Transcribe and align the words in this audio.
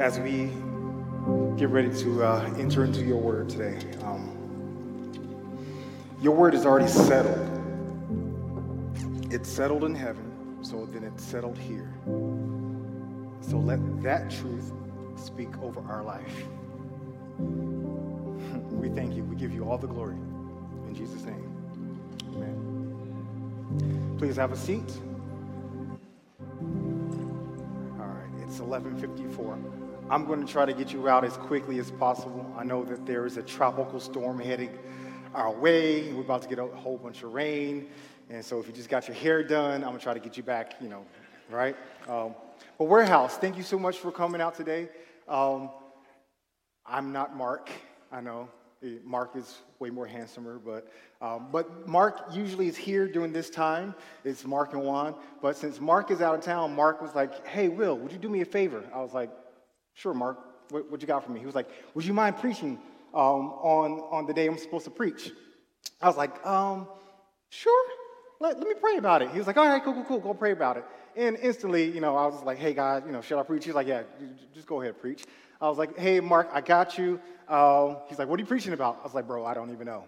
As 0.00 0.18
we 0.18 0.50
get 1.56 1.68
ready 1.68 1.94
to 2.02 2.24
uh, 2.24 2.54
enter 2.58 2.84
into 2.84 3.02
your 3.04 3.18
word 3.18 3.48
today, 3.48 3.78
um, 4.02 4.30
your 6.20 6.34
word 6.34 6.54
is 6.54 6.66
already 6.66 6.88
settled. 6.88 7.50
It's 9.30 9.48
settled 9.48 9.84
in 9.84 9.94
heaven, 9.94 10.58
so 10.62 10.86
then 10.86 11.04
it's 11.04 11.22
settled 11.24 11.58
here. 11.58 11.92
So 13.40 13.58
let 13.58 14.02
that 14.02 14.30
truth 14.30 14.72
speak 15.16 15.56
over 15.62 15.80
our 15.90 16.02
life. 16.02 16.44
we 17.38 18.88
thank 18.88 19.14
you. 19.14 19.24
We 19.24 19.36
give 19.36 19.52
you 19.52 19.68
all 19.68 19.78
the 19.78 19.86
glory. 19.86 20.16
In 20.86 20.94
Jesus' 20.94 21.22
name. 21.24 21.50
Amen. 22.34 24.16
Please 24.18 24.36
have 24.36 24.52
a 24.52 24.56
seat. 24.56 24.92
It's 28.54 28.60
1154. 28.60 29.58
I'm 30.08 30.24
going 30.26 30.46
to 30.46 30.46
try 30.46 30.64
to 30.64 30.72
get 30.72 30.92
you 30.92 31.08
out 31.08 31.24
as 31.24 31.36
quickly 31.36 31.80
as 31.80 31.90
possible. 31.90 32.46
I 32.56 32.62
know 32.62 32.84
that 32.84 33.04
there 33.04 33.26
is 33.26 33.36
a 33.36 33.42
tropical 33.42 33.98
storm 33.98 34.38
heading 34.38 34.78
our 35.34 35.50
way. 35.50 36.12
We're 36.12 36.20
about 36.20 36.42
to 36.42 36.48
get 36.48 36.60
a 36.60 36.66
whole 36.66 36.96
bunch 36.96 37.24
of 37.24 37.32
rain. 37.32 37.88
And 38.30 38.44
so 38.44 38.60
if 38.60 38.68
you 38.68 38.72
just 38.72 38.88
got 38.88 39.08
your 39.08 39.16
hair 39.16 39.42
done, 39.42 39.82
I'm 39.82 39.88
going 39.88 39.98
to 39.98 40.02
try 40.04 40.14
to 40.14 40.20
get 40.20 40.36
you 40.36 40.44
back, 40.44 40.74
you 40.80 40.88
know, 40.88 41.04
right? 41.50 41.74
Um, 42.08 42.36
but 42.78 42.84
Warehouse, 42.84 43.38
thank 43.38 43.56
you 43.56 43.64
so 43.64 43.76
much 43.76 43.98
for 43.98 44.12
coming 44.12 44.40
out 44.40 44.54
today. 44.54 44.88
Um, 45.26 45.68
I'm 46.86 47.10
not 47.10 47.36
Mark, 47.36 47.70
I 48.12 48.20
know. 48.20 48.48
Mark 49.04 49.36
is 49.36 49.62
way 49.78 49.90
more 49.90 50.06
handsomer, 50.06 50.58
but, 50.58 50.88
um, 51.20 51.48
but 51.50 51.88
Mark 51.88 52.20
usually 52.32 52.68
is 52.68 52.76
here 52.76 53.08
during 53.08 53.32
this 53.32 53.50
time. 53.50 53.94
It's 54.24 54.44
Mark 54.44 54.72
and 54.72 54.82
Juan. 54.82 55.14
But 55.40 55.56
since 55.56 55.80
Mark 55.80 56.10
is 56.10 56.20
out 56.20 56.34
of 56.34 56.42
town, 56.42 56.74
Mark 56.74 57.00
was 57.00 57.14
like, 57.14 57.46
hey, 57.46 57.68
Will, 57.68 57.96
would 57.98 58.12
you 58.12 58.18
do 58.18 58.28
me 58.28 58.40
a 58.42 58.44
favor? 58.44 58.84
I 58.94 59.00
was 59.00 59.12
like, 59.12 59.30
sure, 59.94 60.14
Mark, 60.14 60.38
what, 60.70 60.90
what 60.90 61.00
you 61.00 61.06
got 61.06 61.24
for 61.24 61.30
me? 61.30 61.40
He 61.40 61.46
was 61.46 61.54
like, 61.54 61.68
would 61.94 62.04
you 62.04 62.12
mind 62.12 62.38
preaching 62.38 62.78
um, 63.14 63.52
on, 63.62 64.00
on 64.10 64.26
the 64.26 64.34
day 64.34 64.46
I'm 64.46 64.58
supposed 64.58 64.84
to 64.84 64.90
preach? 64.90 65.30
I 66.00 66.06
was 66.06 66.16
like, 66.16 66.44
um, 66.46 66.86
sure, 67.48 67.90
let, 68.44 68.58
let 68.58 68.68
me 68.68 68.74
pray 68.78 68.96
about 68.98 69.22
it. 69.22 69.30
He 69.30 69.38
was 69.38 69.46
like, 69.46 69.56
all 69.56 69.66
right, 69.66 69.82
cool, 69.82 69.94
cool, 69.94 70.04
cool, 70.04 70.18
go 70.18 70.34
pray 70.34 70.52
about 70.52 70.76
it. 70.76 70.84
And 71.16 71.36
instantly, 71.38 71.90
you 71.90 72.00
know, 72.00 72.14
I 72.14 72.26
was 72.26 72.42
like, 72.42 72.58
hey, 72.58 72.74
God, 72.74 73.06
you 73.06 73.12
know, 73.12 73.22
should 73.22 73.38
I 73.38 73.42
preach? 73.42 73.64
He's 73.64 73.74
like, 73.74 73.86
yeah, 73.86 74.02
just 74.54 74.66
go 74.66 74.82
ahead, 74.82 75.00
preach. 75.00 75.24
I 75.62 75.68
was 75.68 75.78
like, 75.78 75.96
hey, 75.96 76.20
Mark, 76.20 76.50
I 76.52 76.60
got 76.60 76.98
you. 76.98 77.20
Uh, 77.48 77.96
he's 78.08 78.18
like, 78.18 78.28
what 78.28 78.38
are 78.38 78.42
you 78.42 78.46
preaching 78.46 78.74
about? 78.74 78.98
I 79.00 79.04
was 79.04 79.14
like, 79.14 79.26
bro, 79.26 79.46
I 79.46 79.54
don't 79.54 79.72
even 79.72 79.86
know. 79.86 80.04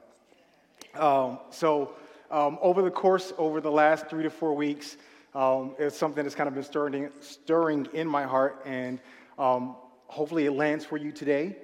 Um, 0.95 1.39
so 1.51 1.93
um, 2.31 2.59
over 2.61 2.83
the 2.83 2.91
course, 2.91 3.33
over 3.39 3.63
the 3.63 3.71
last 3.71 4.09
three 4.09 4.23
to 4.23 4.31
four 4.31 4.53
weeks, 4.55 4.99
um, 5.35 5.75
it's 5.79 5.97
something 5.97 6.23
that's 6.23 6.35
kind 6.35 6.49
of 6.49 6.55
been 6.55 6.65
stirring, 6.65 7.09
stirring 7.21 7.89
in 7.95 8.07
my 8.07 8.25
heart, 8.25 8.63
and 8.67 9.01
um, 9.39 9.77
hopefully 10.09 10.45
it 10.45 10.53
lands 10.53 10.85
for 10.85 10.99
you 10.99 11.11
today 11.11 11.57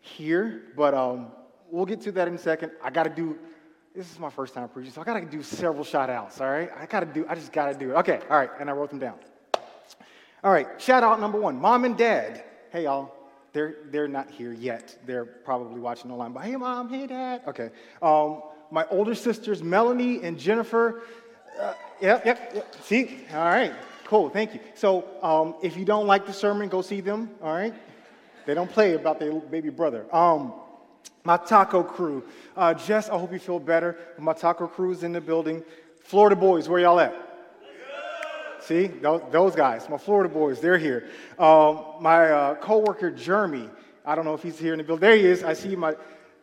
here. 0.00 0.62
But 0.76 0.94
um, 0.94 1.28
we'll 1.70 1.86
get 1.86 2.00
to 2.02 2.12
that 2.12 2.26
in 2.26 2.34
a 2.34 2.38
second. 2.38 2.72
I 2.82 2.90
got 2.90 3.04
to 3.04 3.10
do. 3.10 3.38
This 3.98 4.12
is 4.12 4.20
my 4.20 4.30
first 4.30 4.54
time 4.54 4.68
preaching, 4.68 4.92
so 4.92 5.00
I 5.00 5.04
got 5.04 5.14
to 5.14 5.26
do 5.26 5.42
several 5.42 5.82
shout 5.82 6.08
outs. 6.08 6.40
All 6.40 6.48
right, 6.48 6.70
I 6.80 6.86
got 6.86 7.00
to 7.00 7.06
do. 7.06 7.26
I 7.28 7.34
just 7.34 7.50
got 7.50 7.72
to 7.72 7.76
do 7.76 7.90
it. 7.90 7.94
Okay, 7.94 8.20
all 8.30 8.38
right, 8.38 8.48
and 8.60 8.70
I 8.70 8.72
wrote 8.72 8.90
them 8.90 9.00
down. 9.00 9.16
All 10.44 10.52
right, 10.52 10.68
shout 10.80 11.02
out 11.02 11.18
number 11.18 11.40
one, 11.40 11.60
mom 11.60 11.84
and 11.84 11.98
dad. 11.98 12.44
Hey 12.70 12.84
y'all, 12.84 13.12
they're, 13.52 13.74
they're 13.90 14.06
not 14.06 14.30
here 14.30 14.52
yet. 14.52 14.96
They're 15.04 15.24
probably 15.24 15.80
watching 15.80 16.12
online. 16.12 16.30
But 16.30 16.44
hey, 16.44 16.54
mom, 16.54 16.88
hey, 16.88 17.08
dad. 17.08 17.42
Okay. 17.48 17.70
Um, 18.00 18.42
my 18.70 18.86
older 18.92 19.16
sisters, 19.16 19.64
Melanie 19.64 20.22
and 20.22 20.38
Jennifer. 20.38 21.02
Uh, 21.60 21.74
yep, 22.00 22.24
yep, 22.24 22.52
yep. 22.54 22.76
See? 22.84 23.24
All 23.32 23.46
right. 23.46 23.72
Cool. 24.04 24.28
Thank 24.28 24.54
you. 24.54 24.60
So 24.76 25.08
um, 25.22 25.56
if 25.60 25.76
you 25.76 25.84
don't 25.84 26.06
like 26.06 26.24
the 26.24 26.32
sermon, 26.32 26.68
go 26.68 26.82
see 26.82 27.00
them. 27.00 27.30
All 27.42 27.52
right. 27.52 27.74
They 28.46 28.54
don't 28.54 28.70
play 28.70 28.94
about 28.94 29.18
their 29.18 29.32
baby 29.32 29.70
brother. 29.70 30.06
Um, 30.14 30.52
my 31.24 31.36
taco 31.36 31.82
crew. 31.82 32.24
Uh, 32.56 32.74
Jess, 32.74 33.08
I 33.08 33.18
hope 33.18 33.32
you 33.32 33.38
feel 33.38 33.60
better. 33.60 33.96
My 34.18 34.32
taco 34.32 34.66
crew 34.66 34.92
is 34.92 35.02
in 35.02 35.12
the 35.12 35.20
building. 35.20 35.62
Florida 36.02 36.36
boys, 36.36 36.68
where 36.68 36.80
y'all 36.80 37.00
at? 37.00 37.14
See, 38.60 38.86
those, 38.86 39.54
guys, 39.54 39.88
my 39.88 39.98
Florida 39.98 40.32
boys, 40.32 40.60
they're 40.60 40.78
here. 40.78 41.08
Um, 41.38 41.84
my 42.00 42.30
uh, 42.30 42.54
coworker, 42.56 43.10
Jeremy, 43.10 43.68
I 44.04 44.14
don't 44.14 44.24
know 44.24 44.34
if 44.34 44.42
he's 44.42 44.58
here 44.58 44.72
in 44.72 44.78
the 44.78 44.84
building. 44.84 45.00
There 45.00 45.16
he 45.16 45.24
is. 45.24 45.44
I 45.44 45.52
see 45.52 45.76
my. 45.76 45.94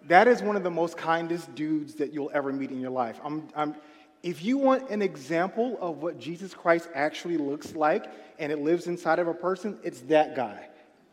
That 0.07 0.27
is 0.27 0.41
one 0.41 0.55
of 0.55 0.63
the 0.63 0.71
most 0.71 0.97
kindest 0.97 1.53
dudes 1.55 1.95
that 1.95 2.13
you'll 2.13 2.31
ever 2.33 2.53
meet 2.53 2.69
in 2.69 2.79
your 2.79 2.91
life. 2.91 3.19
I'm, 3.23 3.47
I'm, 3.55 3.75
if 4.21 4.43
you 4.43 4.57
want 4.57 4.89
an 4.89 5.01
example 5.01 5.77
of 5.81 6.01
what 6.01 6.19
Jesus 6.19 6.53
Christ 6.53 6.89
actually 6.93 7.37
looks 7.37 7.75
like 7.75 8.05
and 8.37 8.51
it 8.51 8.59
lives 8.59 8.87
inside 8.87 9.17
of 9.19 9.27
a 9.27 9.33
person, 9.33 9.77
it's 9.83 10.01
that 10.01 10.35
guy. 10.35 10.67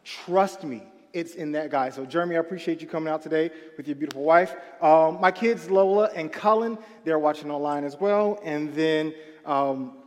Trust 0.04 0.64
me, 0.64 0.82
it's 1.12 1.34
in 1.34 1.52
that 1.52 1.70
guy. 1.70 1.90
So, 1.90 2.04
Jeremy, 2.04 2.36
I 2.36 2.40
appreciate 2.40 2.80
you 2.80 2.86
coming 2.86 3.12
out 3.12 3.22
today 3.22 3.50
with 3.76 3.86
your 3.86 3.96
beautiful 3.96 4.22
wife. 4.22 4.54
Um, 4.80 5.20
my 5.20 5.30
kids, 5.30 5.70
Lola 5.70 6.10
and 6.14 6.32
Cullen, 6.32 6.78
they're 7.04 7.18
watching 7.18 7.50
online 7.50 7.84
as 7.84 7.98
well. 8.00 8.40
And 8.44 8.72
then 8.74 9.14
um, 9.44 9.98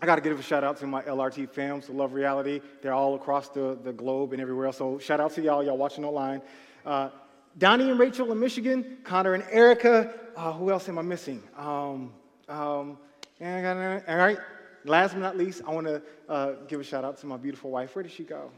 I 0.00 0.06
got 0.06 0.16
to 0.16 0.20
give 0.20 0.38
a 0.38 0.42
shout 0.42 0.64
out 0.64 0.78
to 0.78 0.86
my 0.86 1.02
LRT 1.02 1.52
fams, 1.52 1.86
the 1.86 1.92
Love 1.92 2.12
Reality. 2.12 2.60
They're 2.82 2.94
all 2.94 3.14
across 3.14 3.48
the, 3.48 3.78
the 3.82 3.92
globe 3.92 4.32
and 4.32 4.40
everywhere 4.40 4.66
else. 4.66 4.78
So 4.78 4.98
shout 4.98 5.20
out 5.20 5.32
to 5.34 5.42
y'all, 5.42 5.62
y'all 5.62 5.76
watching 5.76 6.04
online. 6.04 6.42
Uh, 6.84 7.10
Donnie 7.58 7.90
and 7.90 7.98
Rachel 7.98 8.32
in 8.32 8.40
Michigan, 8.40 8.98
Connor 9.04 9.34
and 9.34 9.44
Erica. 9.50 10.12
Uh, 10.36 10.52
who 10.52 10.70
else 10.70 10.88
am 10.88 10.98
I 10.98 11.02
missing? 11.02 11.42
Um, 11.56 12.12
um, 12.48 12.98
all 13.40 14.16
right. 14.16 14.38
Last 14.84 15.12
but 15.12 15.20
not 15.20 15.38
least, 15.38 15.62
I 15.66 15.70
want 15.70 15.86
to 15.86 16.02
uh, 16.28 16.52
give 16.68 16.80
a 16.80 16.84
shout 16.84 17.04
out 17.04 17.16
to 17.18 17.26
my 17.26 17.36
beautiful 17.36 17.70
wife. 17.70 17.94
Where 17.94 18.02
did 18.02 18.12
she 18.12 18.24
go? 18.24 18.50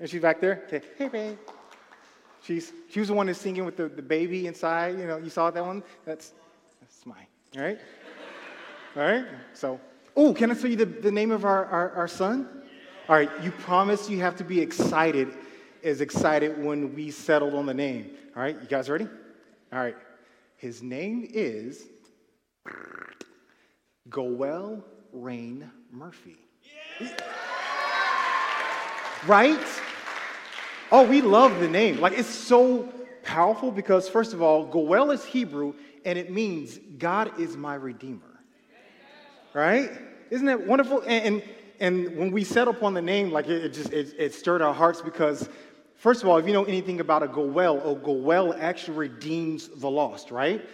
Is 0.00 0.10
she 0.10 0.18
back 0.18 0.40
there? 0.40 0.62
Okay. 0.66 0.82
Hey, 0.96 1.08
babe. 1.08 1.38
She's, 2.42 2.72
she 2.88 3.00
was 3.00 3.08
the 3.08 3.14
one 3.14 3.26
that's 3.26 3.38
singing 3.38 3.64
with 3.64 3.76
the, 3.76 3.88
the 3.88 4.02
baby 4.02 4.46
inside. 4.46 4.98
You 4.98 5.06
know, 5.06 5.18
you 5.18 5.30
saw 5.30 5.50
that 5.50 5.64
one? 5.64 5.82
That's, 6.04 6.32
that's 6.80 7.04
mine. 7.04 7.26
All 7.56 7.62
right? 7.62 7.78
All 8.96 9.02
right? 9.02 9.24
So 9.52 9.78
Oh, 10.16 10.34
can 10.34 10.50
I 10.50 10.54
tell 10.54 10.70
you 10.70 10.76
the, 10.76 10.86
the 10.86 11.12
name 11.12 11.30
of 11.30 11.44
our, 11.44 11.64
our, 11.66 11.90
our 11.92 12.08
son? 12.08 12.48
All 13.08 13.16
right, 13.16 13.30
you 13.42 13.50
promise 13.50 14.10
you 14.10 14.20
have 14.20 14.36
to 14.36 14.44
be 14.44 14.60
excited, 14.60 15.32
as 15.82 16.00
excited 16.00 16.62
when 16.62 16.94
we 16.94 17.10
settled 17.10 17.54
on 17.54 17.66
the 17.66 17.74
name. 17.74 18.10
All 18.36 18.42
right, 18.42 18.56
you 18.60 18.68
guys 18.68 18.90
ready? 18.90 19.08
All 19.72 19.78
right, 19.78 19.96
his 20.56 20.82
name 20.82 21.26
is 21.32 21.86
Goel 24.08 24.84
Rain 25.12 25.70
Murphy. 25.90 26.36
Right? 29.26 29.58
Oh, 30.92 31.06
we 31.06 31.22
love 31.22 31.60
the 31.60 31.68
name. 31.68 32.00
Like, 32.00 32.18
it's 32.18 32.28
so 32.28 32.92
powerful 33.22 33.70
because, 33.70 34.08
first 34.08 34.32
of 34.32 34.42
all, 34.42 34.64
Goel 34.66 35.10
is 35.10 35.24
Hebrew 35.24 35.74
and 36.04 36.18
it 36.18 36.30
means 36.30 36.78
God 36.98 37.38
is 37.38 37.56
my 37.56 37.74
Redeemer 37.74 38.30
right? 39.54 39.90
Isn't 40.30 40.46
that 40.46 40.66
wonderful? 40.66 41.02
And, 41.06 41.24
and, 41.24 41.42
and 41.80 42.16
when 42.16 42.30
we 42.30 42.44
set 42.44 42.68
upon 42.68 42.94
the 42.94 43.02
name, 43.02 43.30
like 43.30 43.46
it, 43.48 43.64
it 43.64 43.72
just 43.72 43.92
it, 43.92 44.14
it, 44.18 44.34
stirred 44.34 44.62
our 44.62 44.74
hearts 44.74 45.00
because, 45.00 45.48
first 45.96 46.22
of 46.22 46.28
all, 46.28 46.38
if 46.38 46.46
you 46.46 46.52
know 46.52 46.64
anything 46.64 47.00
about 47.00 47.22
a 47.22 47.28
goel, 47.28 47.80
a 47.90 47.94
goel 47.96 48.54
actually 48.58 48.96
redeems 48.96 49.68
the 49.68 49.90
lost, 49.90 50.30
right? 50.30 50.64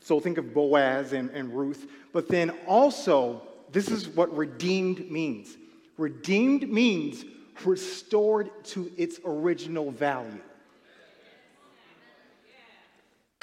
So 0.00 0.18
think 0.18 0.38
of 0.38 0.52
Boaz 0.52 1.12
and, 1.12 1.30
and 1.30 1.54
Ruth. 1.54 1.86
But 2.12 2.28
then 2.28 2.50
also, 2.66 3.42
this 3.70 3.88
is 3.90 4.08
what 4.08 4.34
redeemed 4.36 5.10
means. 5.10 5.56
Redeemed 5.96 6.68
means 6.70 7.24
restored 7.64 8.50
to 8.64 8.90
its 8.96 9.20
original 9.24 9.90
value. 9.90 10.40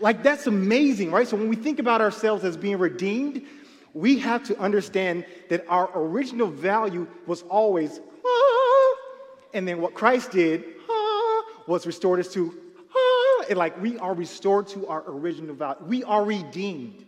Like, 0.00 0.24
that's 0.24 0.48
amazing, 0.48 1.12
right? 1.12 1.28
So, 1.28 1.36
when 1.36 1.48
we 1.48 1.54
think 1.54 1.78
about 1.78 2.00
ourselves 2.00 2.42
as 2.42 2.56
being 2.56 2.78
redeemed, 2.78 3.46
we 3.94 4.18
have 4.18 4.42
to 4.44 4.58
understand 4.58 5.24
that 5.48 5.64
our 5.68 5.90
original 5.94 6.48
value 6.48 7.06
was 7.26 7.42
always, 7.42 8.00
ah, 8.26 8.94
and 9.54 9.68
then 9.68 9.80
what 9.80 9.94
Christ 9.94 10.32
did 10.32 10.64
ah, 10.88 11.42
was 11.68 11.86
restored 11.86 12.18
us 12.18 12.32
to, 12.32 12.52
ah, 12.96 13.44
and 13.48 13.58
like 13.58 13.80
we 13.80 13.96
are 13.98 14.14
restored 14.14 14.66
to 14.68 14.88
our 14.88 15.04
original 15.06 15.54
value. 15.54 15.84
We 15.86 16.04
are 16.04 16.24
redeemed. 16.24 17.04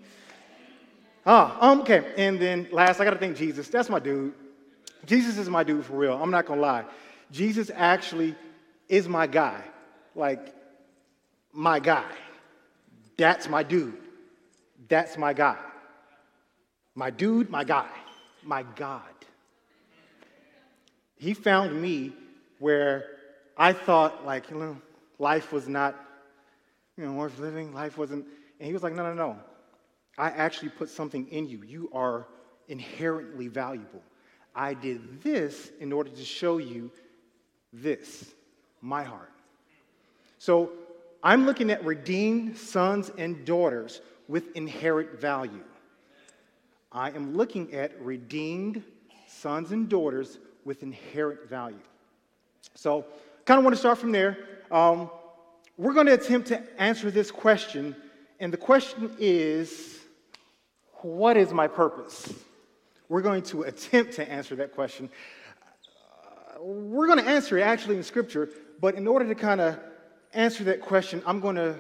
Ah, 1.26 1.56
um, 1.60 1.80
okay. 1.80 2.12
And 2.16 2.38
then 2.38 2.68
last, 2.70 3.00
I 3.00 3.04
got 3.04 3.10
to 3.10 3.18
thank 3.18 3.36
Jesus. 3.36 3.68
That's 3.68 3.88
my 3.88 3.98
dude. 3.98 4.34
Jesus 5.06 5.38
is 5.38 5.48
my 5.48 5.64
dude 5.64 5.84
for 5.84 5.94
real. 5.94 6.20
I'm 6.20 6.30
not 6.30 6.46
going 6.46 6.58
to 6.58 6.66
lie. 6.66 6.84
Jesus 7.30 7.70
actually 7.74 8.34
is 8.88 9.08
my 9.08 9.26
guy. 9.26 9.62
Like, 10.14 10.54
my 11.52 11.80
guy. 11.80 12.10
That's 13.16 13.48
my 13.48 13.62
dude. 13.62 13.96
That's 14.88 15.16
my 15.16 15.32
guy. 15.32 15.56
My 16.94 17.10
dude, 17.10 17.50
my 17.50 17.64
guy, 17.64 17.88
my 18.42 18.62
God. 18.76 19.02
He 21.16 21.34
found 21.34 21.80
me 21.80 22.12
where 22.58 23.06
I 23.56 23.72
thought, 23.72 24.24
like, 24.24 24.50
you 24.50 24.56
know, 24.56 24.76
life 25.18 25.52
was 25.52 25.68
not, 25.68 25.96
you 26.96 27.04
know, 27.04 27.12
worth 27.12 27.38
living. 27.38 27.72
Life 27.72 27.98
wasn't. 27.98 28.26
And 28.58 28.66
he 28.66 28.72
was 28.72 28.82
like, 28.82 28.94
no, 28.94 29.02
no, 29.02 29.14
no. 29.14 29.38
I 30.16 30.30
actually 30.30 30.68
put 30.68 30.88
something 30.88 31.26
in 31.28 31.48
you. 31.48 31.62
You 31.66 31.90
are 31.92 32.26
inherently 32.68 33.48
valuable. 33.48 34.02
I 34.54 34.74
did 34.74 35.22
this 35.22 35.70
in 35.80 35.92
order 35.92 36.10
to 36.10 36.24
show 36.24 36.58
you 36.58 36.90
this, 37.72 38.32
my 38.80 39.02
heart. 39.02 39.32
So 40.38 40.70
I'm 41.22 41.46
looking 41.46 41.70
at 41.70 41.84
redeemed 41.84 42.56
sons 42.56 43.10
and 43.16 43.44
daughters 43.44 44.00
with 44.28 44.54
inherent 44.56 45.20
value. 45.20 45.64
I 46.92 47.10
am 47.10 47.36
looking 47.36 47.74
at 47.74 48.00
redeemed 48.00 48.82
sons 49.26 49.72
and 49.72 49.88
daughters 49.88 50.38
with 50.64 50.82
inherent 50.82 51.48
value. 51.48 51.80
So, 52.74 53.04
kind 53.44 53.58
of 53.58 53.64
want 53.64 53.74
to 53.74 53.80
start 53.80 53.98
from 53.98 54.12
there. 54.12 54.38
Um, 54.70 55.10
we're 55.76 55.92
going 55.92 56.06
to 56.06 56.14
attempt 56.14 56.48
to 56.48 56.62
answer 56.80 57.10
this 57.10 57.30
question, 57.30 57.96
and 58.38 58.52
the 58.52 58.56
question 58.56 59.10
is 59.18 59.98
what 61.02 61.36
is 61.36 61.52
my 61.52 61.68
purpose? 61.68 62.32
We're 63.08 63.22
going 63.22 63.42
to 63.44 63.62
attempt 63.64 64.14
to 64.14 64.30
answer 64.30 64.56
that 64.56 64.74
question. 64.74 65.10
Uh, 66.56 66.62
we're 66.62 67.06
going 67.06 67.22
to 67.22 67.28
answer 67.28 67.58
it 67.58 67.62
actually 67.62 67.96
in 67.96 68.02
Scripture, 68.02 68.48
but 68.80 68.94
in 68.94 69.06
order 69.06 69.26
to 69.26 69.34
kind 69.34 69.60
of 69.60 69.78
answer 70.32 70.64
that 70.64 70.80
question, 70.80 71.22
I'm 71.26 71.40
going 71.40 71.56
to 71.56 71.76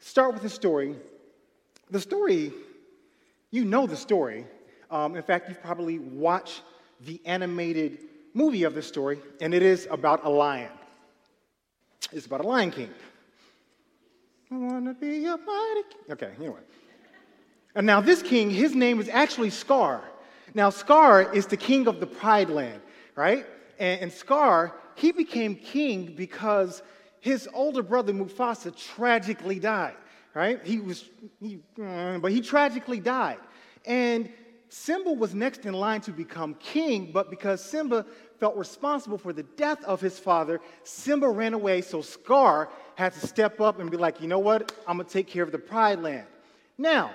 start 0.00 0.34
with 0.34 0.44
a 0.44 0.48
story. 0.48 0.96
The 1.90 2.00
story, 2.00 2.52
you 3.50 3.64
know 3.64 3.86
the 3.86 3.96
story. 3.96 4.46
Um, 4.90 5.16
in 5.16 5.22
fact, 5.22 5.48
you've 5.48 5.62
probably 5.62 5.98
watched 5.98 6.62
the 7.00 7.20
animated 7.24 7.98
movie 8.34 8.64
of 8.64 8.74
the 8.74 8.82
story, 8.82 9.20
and 9.40 9.54
it 9.54 9.62
is 9.62 9.86
about 9.90 10.24
a 10.24 10.28
lion. 10.28 10.70
It's 12.12 12.26
about 12.26 12.44
a 12.44 12.48
lion 12.48 12.70
king. 12.70 12.90
I 14.50 14.56
want 14.56 14.86
to 14.86 14.94
be 14.94 15.24
a 15.24 15.36
mighty 15.36 15.82
king. 15.90 16.12
Okay, 16.12 16.30
anyway. 16.38 16.60
And 17.74 17.86
now 17.86 18.00
this 18.00 18.22
king, 18.22 18.50
his 18.50 18.74
name 18.74 19.00
is 19.00 19.08
actually 19.08 19.50
Scar. 19.50 20.02
Now, 20.54 20.70
Scar 20.70 21.34
is 21.34 21.46
the 21.46 21.56
king 21.56 21.88
of 21.88 21.98
the 21.98 22.06
Pride 22.06 22.48
Land, 22.48 22.80
right? 23.16 23.44
And, 23.78 24.02
and 24.02 24.12
Scar, 24.12 24.74
he 24.94 25.10
became 25.10 25.56
king 25.56 26.14
because 26.16 26.82
his 27.20 27.48
older 27.52 27.82
brother 27.82 28.12
Mufasa 28.12 28.74
tragically 28.76 29.58
died, 29.58 29.96
right? 30.32 30.64
He 30.64 30.78
was, 30.78 31.10
he, 31.40 31.58
uh, 31.82 32.18
but 32.18 32.30
he 32.30 32.40
tragically 32.40 33.00
died. 33.00 33.38
And 33.84 34.30
Simba 34.68 35.12
was 35.12 35.34
next 35.34 35.66
in 35.66 35.74
line 35.74 36.00
to 36.02 36.12
become 36.12 36.54
king, 36.54 37.10
but 37.12 37.30
because 37.30 37.62
Simba 37.62 38.06
felt 38.38 38.56
responsible 38.56 39.18
for 39.18 39.32
the 39.32 39.42
death 39.42 39.82
of 39.84 40.00
his 40.00 40.18
father, 40.18 40.60
Simba 40.84 41.28
ran 41.28 41.54
away, 41.54 41.80
so 41.80 42.00
Scar 42.00 42.68
had 42.94 43.12
to 43.14 43.26
step 43.26 43.60
up 43.60 43.80
and 43.80 43.90
be 43.90 43.96
like, 43.96 44.20
you 44.20 44.28
know 44.28 44.38
what? 44.38 44.72
I'm 44.86 44.96
gonna 44.98 45.08
take 45.08 45.26
care 45.26 45.42
of 45.42 45.52
the 45.52 45.58
Pride 45.58 46.00
Land. 46.00 46.26
Now, 46.78 47.12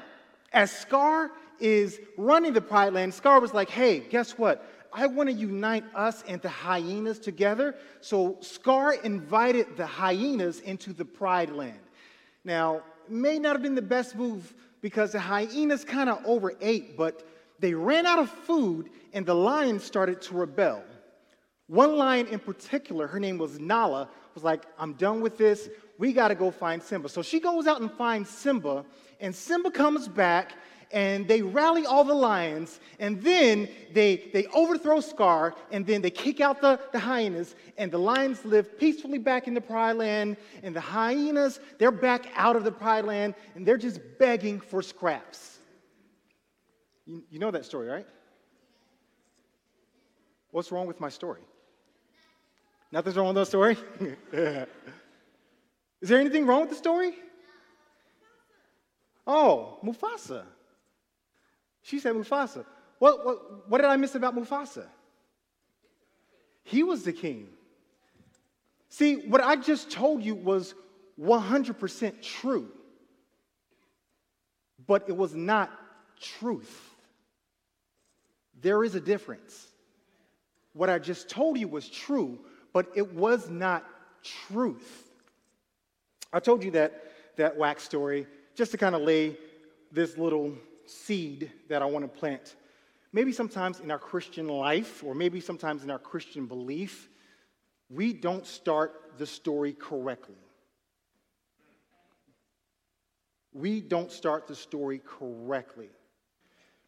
as 0.51 0.71
Scar 0.71 1.31
is 1.59 2.00
running 2.17 2.53
the 2.53 2.61
Pride 2.61 2.94
Land, 2.94 3.13
Scar 3.13 3.39
was 3.39 3.53
like, 3.53 3.69
hey, 3.69 4.00
guess 4.00 4.38
what? 4.38 4.65
I 4.91 5.06
want 5.07 5.29
to 5.29 5.33
unite 5.33 5.83
us 5.94 6.23
and 6.27 6.41
the 6.41 6.50
hyenas 6.50 7.19
together. 7.19 7.75
So 8.01 8.38
Scar 8.41 8.94
invited 8.94 9.77
the 9.77 9.85
hyenas 9.85 10.61
into 10.61 10.94
the 10.94 11.06
Pride 11.06 11.51
Land. 11.51 11.79
Now, 12.44 12.81
may 13.07 13.39
not 13.39 13.53
have 13.53 13.61
been 13.61 13.75
the 13.75 13.81
best 13.81 14.15
move 14.15 14.53
because 14.81 15.11
the 15.11 15.19
hyenas 15.19 15.83
kind 15.83 16.09
of 16.09 16.19
overate, 16.25 16.97
but 16.97 17.27
they 17.59 17.73
ran 17.73 18.06
out 18.06 18.19
of 18.19 18.29
food 18.29 18.89
and 19.13 19.25
the 19.25 19.35
lions 19.35 19.83
started 19.83 20.21
to 20.23 20.35
rebel. 20.35 20.83
One 21.67 21.97
lion 21.97 22.27
in 22.27 22.39
particular, 22.39 23.06
her 23.06 23.19
name 23.19 23.38
was 23.38 23.59
Nala, 23.59 24.09
was 24.33 24.44
like, 24.44 24.65
I'm 24.79 24.94
done 24.94 25.21
with 25.21 25.38
this. 25.38 25.69
We 26.00 26.13
got 26.13 26.29
to 26.29 26.35
go 26.35 26.50
find 26.50 26.81
Simba. 26.81 27.09
So 27.09 27.21
she 27.21 27.39
goes 27.39 27.67
out 27.67 27.81
and 27.81 27.91
finds 27.91 28.29
Simba, 28.29 28.85
and 29.19 29.35
Simba 29.35 29.69
comes 29.69 30.07
back 30.07 30.53
and 30.91 31.27
they 31.27 31.41
rally 31.41 31.86
all 31.86 32.03
the 32.03 32.13
lions, 32.13 32.80
and 33.00 33.21
then 33.21 33.69
they, 33.94 34.30
they 34.33 34.47
overthrow 34.47 35.00
Scar, 35.00 35.56
and 35.71 35.86
then 35.86 36.01
they 36.01 36.09
kick 36.09 36.41
out 36.41 36.62
the, 36.62 36.80
the 36.91 37.00
hyenas, 37.00 37.56
and 37.77 37.91
the 37.91 37.97
lions 37.97 38.44
live 38.44 38.80
peacefully 38.80 39.19
back 39.19 39.47
in 39.47 39.53
the 39.53 39.62
Pride 39.62 39.97
Land, 39.97 40.38
and 40.63 40.75
the 40.75 40.81
hyenas, 40.81 41.59
they're 41.77 41.91
back 41.91 42.27
out 42.36 42.56
of 42.56 42.63
the 42.63 42.71
Pride 42.71 43.06
Land, 43.06 43.36
and 43.56 43.65
they're 43.65 43.77
just 43.77 44.00
begging 44.18 44.59
for 44.59 44.81
scraps. 44.81 45.59
You, 47.06 47.24
you 47.30 47.39
know 47.39 47.51
that 47.51 47.65
story, 47.65 47.88
right? 47.88 48.07
What's 50.51 50.71
wrong 50.71 50.88
with 50.88 51.00
my 51.00 51.09
story? 51.09 51.42
Nothing's 52.92 53.18
wrong 53.18 53.27
with 53.27 53.35
that 53.35 53.45
story? 53.45 53.77
Is 56.01 56.09
there 56.09 56.19
anything 56.19 56.47
wrong 56.47 56.62
with 56.62 56.69
the 56.69 56.75
story? 56.75 57.13
Oh, 59.27 59.77
Mufasa. 59.83 60.45
She 61.81 61.99
said 61.99 62.15
Mufasa. 62.15 62.65
What, 62.99 63.25
what, 63.25 63.69
what 63.69 63.77
did 63.79 63.87
I 63.87 63.97
miss 63.97 64.15
about 64.15 64.35
Mufasa? 64.35 64.85
He 66.63 66.83
was 66.83 67.03
the 67.03 67.13
king. 67.13 67.47
See, 68.89 69.15
what 69.27 69.41
I 69.41 69.55
just 69.55 69.91
told 69.91 70.23
you 70.23 70.35
was 70.35 70.75
100% 71.19 72.21
true, 72.21 72.69
but 74.85 75.05
it 75.07 75.15
was 75.15 75.33
not 75.33 75.71
truth. 76.19 76.95
There 78.61 78.83
is 78.83 78.95
a 78.95 78.99
difference. 78.99 79.67
What 80.73 80.89
I 80.89 80.99
just 80.99 81.29
told 81.29 81.57
you 81.57 81.67
was 81.67 81.89
true, 81.89 82.39
but 82.73 82.87
it 82.95 83.13
was 83.13 83.49
not 83.49 83.85
truth. 84.23 85.09
I 86.31 86.39
told 86.39 86.63
you 86.63 86.71
that, 86.71 87.03
that 87.37 87.57
wax 87.57 87.83
story 87.83 88.27
just 88.55 88.71
to 88.71 88.77
kind 88.77 88.95
of 88.95 89.01
lay 89.01 89.37
this 89.91 90.17
little 90.17 90.53
seed 90.89 91.51
that 91.69 91.81
I 91.81 91.86
want 91.86 92.12
to 92.12 92.19
plant. 92.19 92.56
Maybe 93.12 93.31
sometimes 93.31 93.80
in 93.80 93.91
our 93.91 94.00
Christian 94.00 94.47
life, 94.47 95.03
or 95.03 95.15
maybe 95.15 95.39
sometimes 95.39 95.83
in 95.83 95.91
our 95.91 96.00
Christian 96.00 96.45
belief, 96.45 97.09
we 97.89 98.13
don't 98.13 98.45
start 98.45 99.13
the 99.18 99.25
story 99.25 99.74
correctly. 99.74 100.36
We 103.51 103.81
don't 103.81 104.12
start 104.12 104.47
the 104.47 104.56
story 104.56 105.01
correctly. 105.03 105.89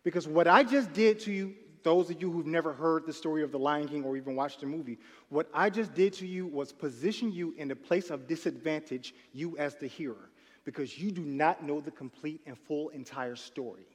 Because 0.03 0.27
what 0.27 0.47
I 0.47 0.63
just 0.63 0.93
did 0.93 1.19
to 1.21 1.31
you, 1.31 1.55
those 1.83 2.11
of 2.11 2.21
you 2.21 2.31
who've 2.31 2.45
never 2.45 2.73
heard 2.73 3.07
the 3.07 3.13
story 3.13 3.43
of 3.43 3.51
the 3.51 3.57
Lion 3.57 3.87
King 3.87 4.03
or 4.03 4.15
even 4.15 4.35
watched 4.35 4.61
the 4.61 4.67
movie, 4.67 4.99
what 5.29 5.49
I 5.53 5.71
just 5.71 5.95
did 5.95 6.13
to 6.13 6.27
you 6.27 6.45
was 6.45 6.71
position 6.71 7.31
you 7.31 7.55
in 7.57 7.71
a 7.71 7.75
place 7.75 8.11
of 8.11 8.27
disadvantage, 8.27 9.15
you 9.33 9.57
as 9.57 9.75
the 9.75 9.87
hearer 9.87 10.30
because 10.65 10.97
you 10.97 11.11
do 11.11 11.21
not 11.21 11.63
know 11.63 11.81
the 11.81 11.91
complete 11.91 12.41
and 12.45 12.57
full 12.57 12.89
entire 12.89 13.35
story. 13.35 13.85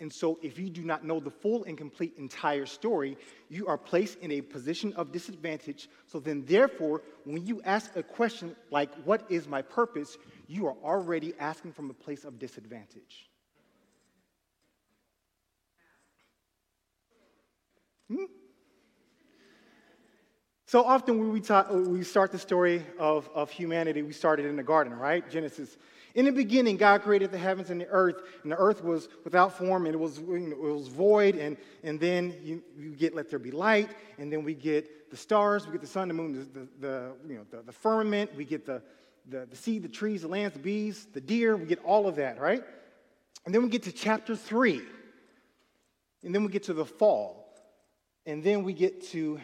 And 0.00 0.12
so, 0.12 0.40
if 0.42 0.58
you 0.58 0.70
do 0.70 0.82
not 0.82 1.04
know 1.04 1.20
the 1.20 1.30
full 1.30 1.64
and 1.64 1.78
complete 1.78 2.14
entire 2.18 2.66
story, 2.66 3.16
you 3.48 3.68
are 3.68 3.78
placed 3.78 4.18
in 4.18 4.32
a 4.32 4.40
position 4.40 4.92
of 4.94 5.12
disadvantage. 5.12 5.88
So, 6.06 6.18
then, 6.18 6.44
therefore, 6.46 7.02
when 7.24 7.46
you 7.46 7.62
ask 7.62 7.94
a 7.96 8.02
question 8.02 8.56
like, 8.70 8.92
What 9.04 9.24
is 9.28 9.46
my 9.46 9.62
purpose? 9.62 10.18
you 10.48 10.66
are 10.66 10.76
already 10.82 11.32
asking 11.38 11.72
from 11.72 11.90
a 11.90 11.94
place 11.94 12.24
of 12.24 12.38
disadvantage. 12.38 13.30
Hmm? 18.08 18.24
So 20.74 20.84
often 20.84 21.20
when 21.20 21.30
we, 21.30 21.40
talk, 21.40 21.68
uh, 21.70 21.76
we 21.76 22.02
start 22.02 22.32
the 22.32 22.38
story 22.40 22.84
of, 22.98 23.30
of 23.32 23.48
humanity, 23.48 24.02
we 24.02 24.12
started 24.12 24.46
in 24.46 24.56
the 24.56 24.62
garden, 24.64 24.92
right? 24.92 25.22
Genesis. 25.30 25.76
In 26.16 26.24
the 26.24 26.32
beginning, 26.32 26.78
God 26.78 27.02
created 27.02 27.30
the 27.30 27.38
heavens 27.38 27.70
and 27.70 27.80
the 27.80 27.86
earth, 27.86 28.16
and 28.42 28.50
the 28.50 28.56
earth 28.56 28.82
was 28.82 29.08
without 29.22 29.56
form 29.56 29.86
and 29.86 29.94
it 29.94 29.98
was, 29.98 30.18
it 30.18 30.58
was 30.58 30.88
void. 30.88 31.36
And, 31.36 31.56
and 31.84 32.00
then 32.00 32.34
you, 32.42 32.60
you 32.76 32.90
get 32.90 33.14
let 33.14 33.30
there 33.30 33.38
be 33.38 33.52
light, 33.52 33.90
and 34.18 34.32
then 34.32 34.42
we 34.42 34.52
get 34.52 35.12
the 35.12 35.16
stars, 35.16 35.64
we 35.64 35.70
get 35.70 35.80
the 35.80 35.86
sun, 35.86 36.08
the 36.08 36.14
moon, 36.14 36.32
the, 36.52 36.66
the, 36.80 37.12
you 37.28 37.36
know, 37.36 37.46
the, 37.52 37.62
the 37.62 37.72
firmament, 37.72 38.34
we 38.34 38.44
get 38.44 38.66
the, 38.66 38.82
the, 39.28 39.46
the 39.46 39.54
sea, 39.54 39.78
the 39.78 39.86
trees, 39.88 40.22
the 40.22 40.28
lands, 40.28 40.54
the 40.54 40.58
bees, 40.58 41.06
the 41.12 41.20
deer, 41.20 41.56
we 41.56 41.66
get 41.66 41.84
all 41.84 42.08
of 42.08 42.16
that, 42.16 42.40
right? 42.40 42.64
And 43.46 43.54
then 43.54 43.62
we 43.62 43.68
get 43.68 43.84
to 43.84 43.92
chapter 43.92 44.34
three, 44.34 44.82
and 46.24 46.34
then 46.34 46.42
we 46.42 46.50
get 46.50 46.64
to 46.64 46.74
the 46.74 46.84
fall, 46.84 47.54
and 48.26 48.42
then 48.42 48.64
we 48.64 48.72
get 48.72 49.06
to 49.10 49.38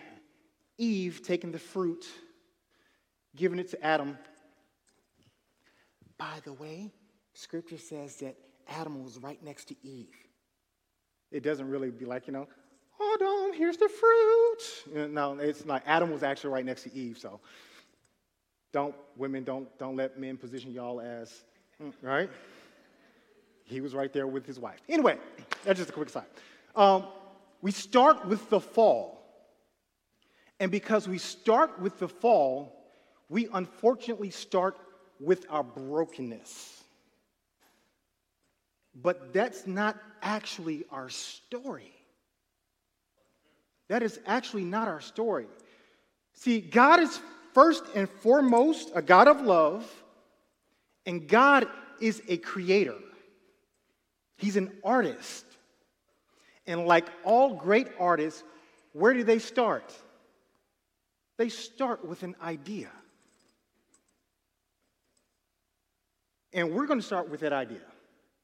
Eve 0.81 1.23
taking 1.23 1.53
the 1.53 1.59
fruit, 1.59 2.07
giving 3.37 3.59
it 3.59 3.71
to 3.71 3.85
Adam. 3.85 4.17
By 6.17 6.41
the 6.45 6.55
way, 6.55 6.91
scripture 7.35 7.79
says 7.79 8.17
that 8.17 8.37
Adam 8.67 9.05
was 9.05 9.19
right 9.19 9.43
next 9.45 9.67
to 9.67 9.77
Eve. 9.83 10.17
It 11.31 11.43
doesn't 11.43 11.69
really 11.69 11.91
be 11.91 12.07
like, 12.07 12.27
you 12.27 12.33
know, 12.33 12.49
Adam, 13.15 13.53
here's 13.53 13.77
the 13.77 13.89
fruit. 13.89 15.11
No, 15.13 15.39
it's 15.39 15.65
not. 15.65 15.83
Adam 15.87 16.11
was 16.11 16.23
actually 16.23 16.51
right 16.51 16.65
next 16.65 16.83
to 16.85 16.95
Eve, 16.95 17.19
so 17.19 17.41
don't, 18.73 18.95
women, 19.17 19.45
don't, 19.45 19.67
don't 19.79 19.97
let 19.97 20.19
men 20.19 20.37
position 20.37 20.73
y'all 20.73 21.01
as, 21.01 21.45
mm, 21.83 21.93
right? 22.03 22.31
He 23.65 23.81
was 23.81 23.95
right 23.95 24.13
there 24.13 24.27
with 24.27 24.47
his 24.47 24.59
wife. 24.59 24.81
Anyway, 24.89 25.19
that's 25.65 25.79
just 25.79 25.91
a 25.91 25.93
quick 25.93 26.09
side. 26.09 26.27
Um, 26.75 27.05
we 27.63 27.71
start 27.71 28.27
with 28.27 28.49
the 28.49 28.61
fall. 28.61 29.20
And 30.61 30.71
because 30.71 31.09
we 31.09 31.17
start 31.17 31.81
with 31.81 31.99
the 31.99 32.09
fall, 32.09 32.77
we 33.31 33.49
unfortunately 33.53 34.31
start 34.31 34.77
with 35.19 35.47
our 35.49 35.65
brokenness. 35.65 36.85
But 38.95 39.33
that's 39.33 39.67
not 39.67 39.97
actually 40.21 40.85
our 40.91 41.09
story. 41.09 41.93
That 43.89 44.03
is 44.03 44.21
actually 44.27 44.65
not 44.65 44.87
our 44.87 45.01
story. 45.01 45.47
See, 46.35 46.61
God 46.61 47.01
is 47.01 47.19
first 47.55 47.85
and 47.95 48.09
foremost 48.09 48.91
a 48.95 49.01
God 49.03 49.29
of 49.29 49.41
love, 49.41 49.91
and 51.07 51.27
God 51.27 51.67
is 52.01 52.23
a 52.29 52.37
creator. 52.37 52.99
He's 54.37 54.57
an 54.57 54.73
artist. 54.85 55.45
And 56.67 56.87
like 56.87 57.07
all 57.25 57.55
great 57.55 57.89
artists, 57.99 58.43
where 58.93 59.15
do 59.15 59.25
they 59.25 59.39
start? 59.39 59.95
They 61.41 61.49
start 61.49 62.05
with 62.05 62.23
an 62.23 62.37
idea. 62.43 62.91
And 66.53 66.75
we're 66.75 66.85
going 66.85 67.01
to 67.01 67.07
start 67.07 67.31
with 67.31 67.41
that 67.41 67.55
idea. 67.55 67.81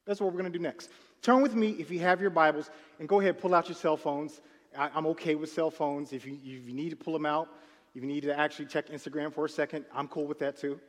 That's 0.07 0.19
what 0.19 0.33
we're 0.33 0.39
going 0.39 0.51
to 0.51 0.57
do 0.57 0.63
next. 0.63 0.89
Turn 1.21 1.43
with 1.43 1.53
me, 1.53 1.75
if 1.77 1.91
you 1.91 1.99
have 1.99 2.19
your 2.19 2.31
Bibles, 2.31 2.71
and 2.97 3.07
go 3.07 3.19
ahead 3.19 3.39
pull 3.39 3.53
out 3.53 3.69
your 3.69 3.75
cell 3.75 3.97
phones. 3.97 4.41
I, 4.75 4.89
am 4.95 5.05
okay 5.13 5.35
with 5.35 5.51
cell 5.51 5.69
phones. 5.69 6.11
If 6.11 6.25
you, 6.25 6.39
if 6.43 6.67
you 6.67 6.73
need 6.73 6.89
to 6.89 6.95
pull 6.95 7.13
them 7.13 7.27
out, 7.27 7.49
if 7.93 8.01
you 8.01 8.07
need 8.07 8.23
to 8.23 8.35
actually 8.35 8.65
check 8.65 8.87
Instagram 8.87 9.31
for 9.31 9.45
a 9.45 9.49
second, 9.49 9.85
I'm 9.93 10.07
cool 10.07 10.25
with 10.25 10.39
that 10.39 10.57
too. 10.57 10.79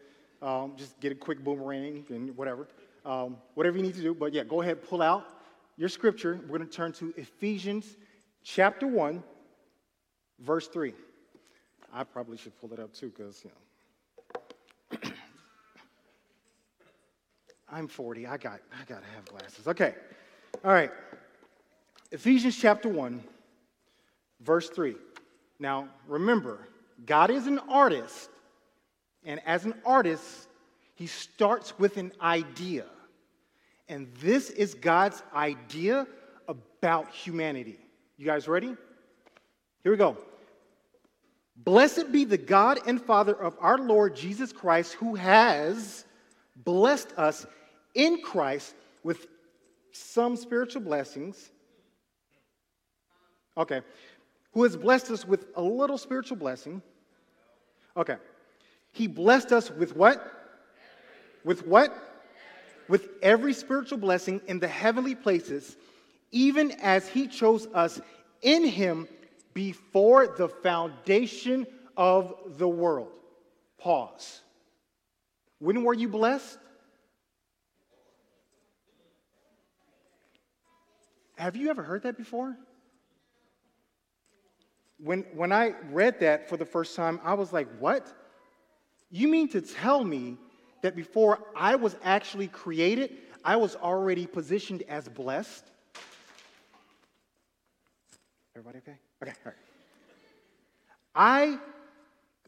Um, 0.40 0.76
just 0.78 0.98
get 1.00 1.12
a 1.12 1.14
quick 1.14 1.44
boomerang 1.44 2.06
and 2.08 2.34
whatever. 2.38 2.68
Um, 3.04 3.36
whatever 3.52 3.76
you 3.76 3.82
need 3.82 3.96
to 3.96 4.02
do. 4.02 4.14
But 4.14 4.32
yeah, 4.32 4.44
go 4.44 4.62
ahead, 4.62 4.82
pull 4.82 5.02
out 5.02 5.26
your 5.76 5.90
scripture. 5.90 6.40
We're 6.48 6.56
going 6.56 6.70
to 6.70 6.74
turn 6.74 6.92
to 6.92 7.12
Ephesians 7.18 7.98
chapter 8.44 8.86
1, 8.86 9.22
verse 10.40 10.68
3. 10.68 10.94
I 11.92 12.04
probably 12.04 12.36
should 12.36 12.58
pull 12.60 12.72
it 12.72 12.78
up 12.78 12.92
too 12.92 13.12
because, 13.16 13.44
you 13.44 13.50
know. 13.50 13.56
I'm 17.70 17.88
40. 17.88 18.26
I 18.26 18.36
got, 18.36 18.60
I 18.72 18.84
got 18.86 19.02
to 19.02 19.08
have 19.14 19.24
glasses. 19.26 19.68
Okay. 19.68 19.94
All 20.64 20.72
right. 20.72 20.90
Ephesians 22.10 22.56
chapter 22.56 22.88
1, 22.88 23.22
verse 24.40 24.70
3. 24.70 24.96
Now, 25.58 25.88
remember, 26.06 26.68
God 27.04 27.30
is 27.30 27.46
an 27.46 27.58
artist, 27.68 28.30
and 29.24 29.40
as 29.44 29.66
an 29.66 29.74
artist, 29.84 30.48
he 30.94 31.06
starts 31.06 31.78
with 31.78 31.98
an 31.98 32.12
idea. 32.22 32.86
And 33.88 34.08
this 34.20 34.50
is 34.50 34.74
God's 34.74 35.22
idea 35.34 36.06
about 36.48 37.10
humanity. 37.10 37.78
You 38.16 38.24
guys 38.24 38.48
ready? 38.48 38.74
Here 39.82 39.92
we 39.92 39.98
go. 39.98 40.16
Blessed 41.64 42.12
be 42.12 42.24
the 42.24 42.38
God 42.38 42.78
and 42.86 43.02
Father 43.02 43.34
of 43.34 43.56
our 43.60 43.78
Lord 43.78 44.14
Jesus 44.14 44.52
Christ, 44.52 44.94
who 44.94 45.16
has 45.16 46.04
blessed 46.56 47.12
us 47.16 47.46
in 47.94 48.22
Christ 48.22 48.74
with 49.02 49.26
some 49.90 50.36
spiritual 50.36 50.82
blessings. 50.82 51.50
Okay. 53.56 53.80
Who 54.52 54.62
has 54.62 54.76
blessed 54.76 55.10
us 55.10 55.26
with 55.26 55.46
a 55.56 55.62
little 55.62 55.98
spiritual 55.98 56.36
blessing. 56.36 56.80
Okay. 57.96 58.16
He 58.92 59.08
blessed 59.08 59.52
us 59.52 59.70
with 59.70 59.96
what? 59.96 60.24
With 61.44 61.66
what? 61.66 61.92
With 62.88 63.08
every 63.20 63.52
spiritual 63.52 63.98
blessing 63.98 64.40
in 64.46 64.60
the 64.60 64.68
heavenly 64.68 65.14
places, 65.14 65.76
even 66.30 66.70
as 66.80 67.08
He 67.08 67.26
chose 67.26 67.66
us 67.74 68.00
in 68.42 68.64
Him 68.64 69.08
before 69.58 70.28
the 70.28 70.48
foundation 70.48 71.66
of 71.96 72.32
the 72.58 72.68
world. 72.68 73.10
Pause. 73.76 74.42
When 75.58 75.82
were 75.82 75.94
you 75.94 76.08
blessed? 76.08 76.60
Have 81.38 81.56
you 81.56 81.70
ever 81.70 81.82
heard 81.82 82.04
that 82.04 82.16
before? 82.16 82.56
When, 85.02 85.24
when 85.34 85.50
I 85.50 85.74
read 85.90 86.20
that 86.20 86.48
for 86.48 86.56
the 86.56 86.64
first 86.64 86.94
time, 86.94 87.20
I 87.24 87.34
was 87.34 87.52
like, 87.52 87.66
what? 87.80 88.06
You 89.10 89.26
mean 89.26 89.48
to 89.48 89.60
tell 89.60 90.04
me 90.04 90.36
that 90.82 90.94
before 90.94 91.40
I 91.56 91.74
was 91.74 91.96
actually 92.04 92.46
created, 92.46 93.10
I 93.44 93.56
was 93.56 93.74
already 93.74 94.24
positioned 94.24 94.84
as 94.88 95.08
blessed? 95.08 95.64
Everybody 98.54 98.78
okay? 98.78 98.98
Okay, 99.22 99.32
all 99.44 99.52
right. 99.52 99.54
I, 101.14 101.58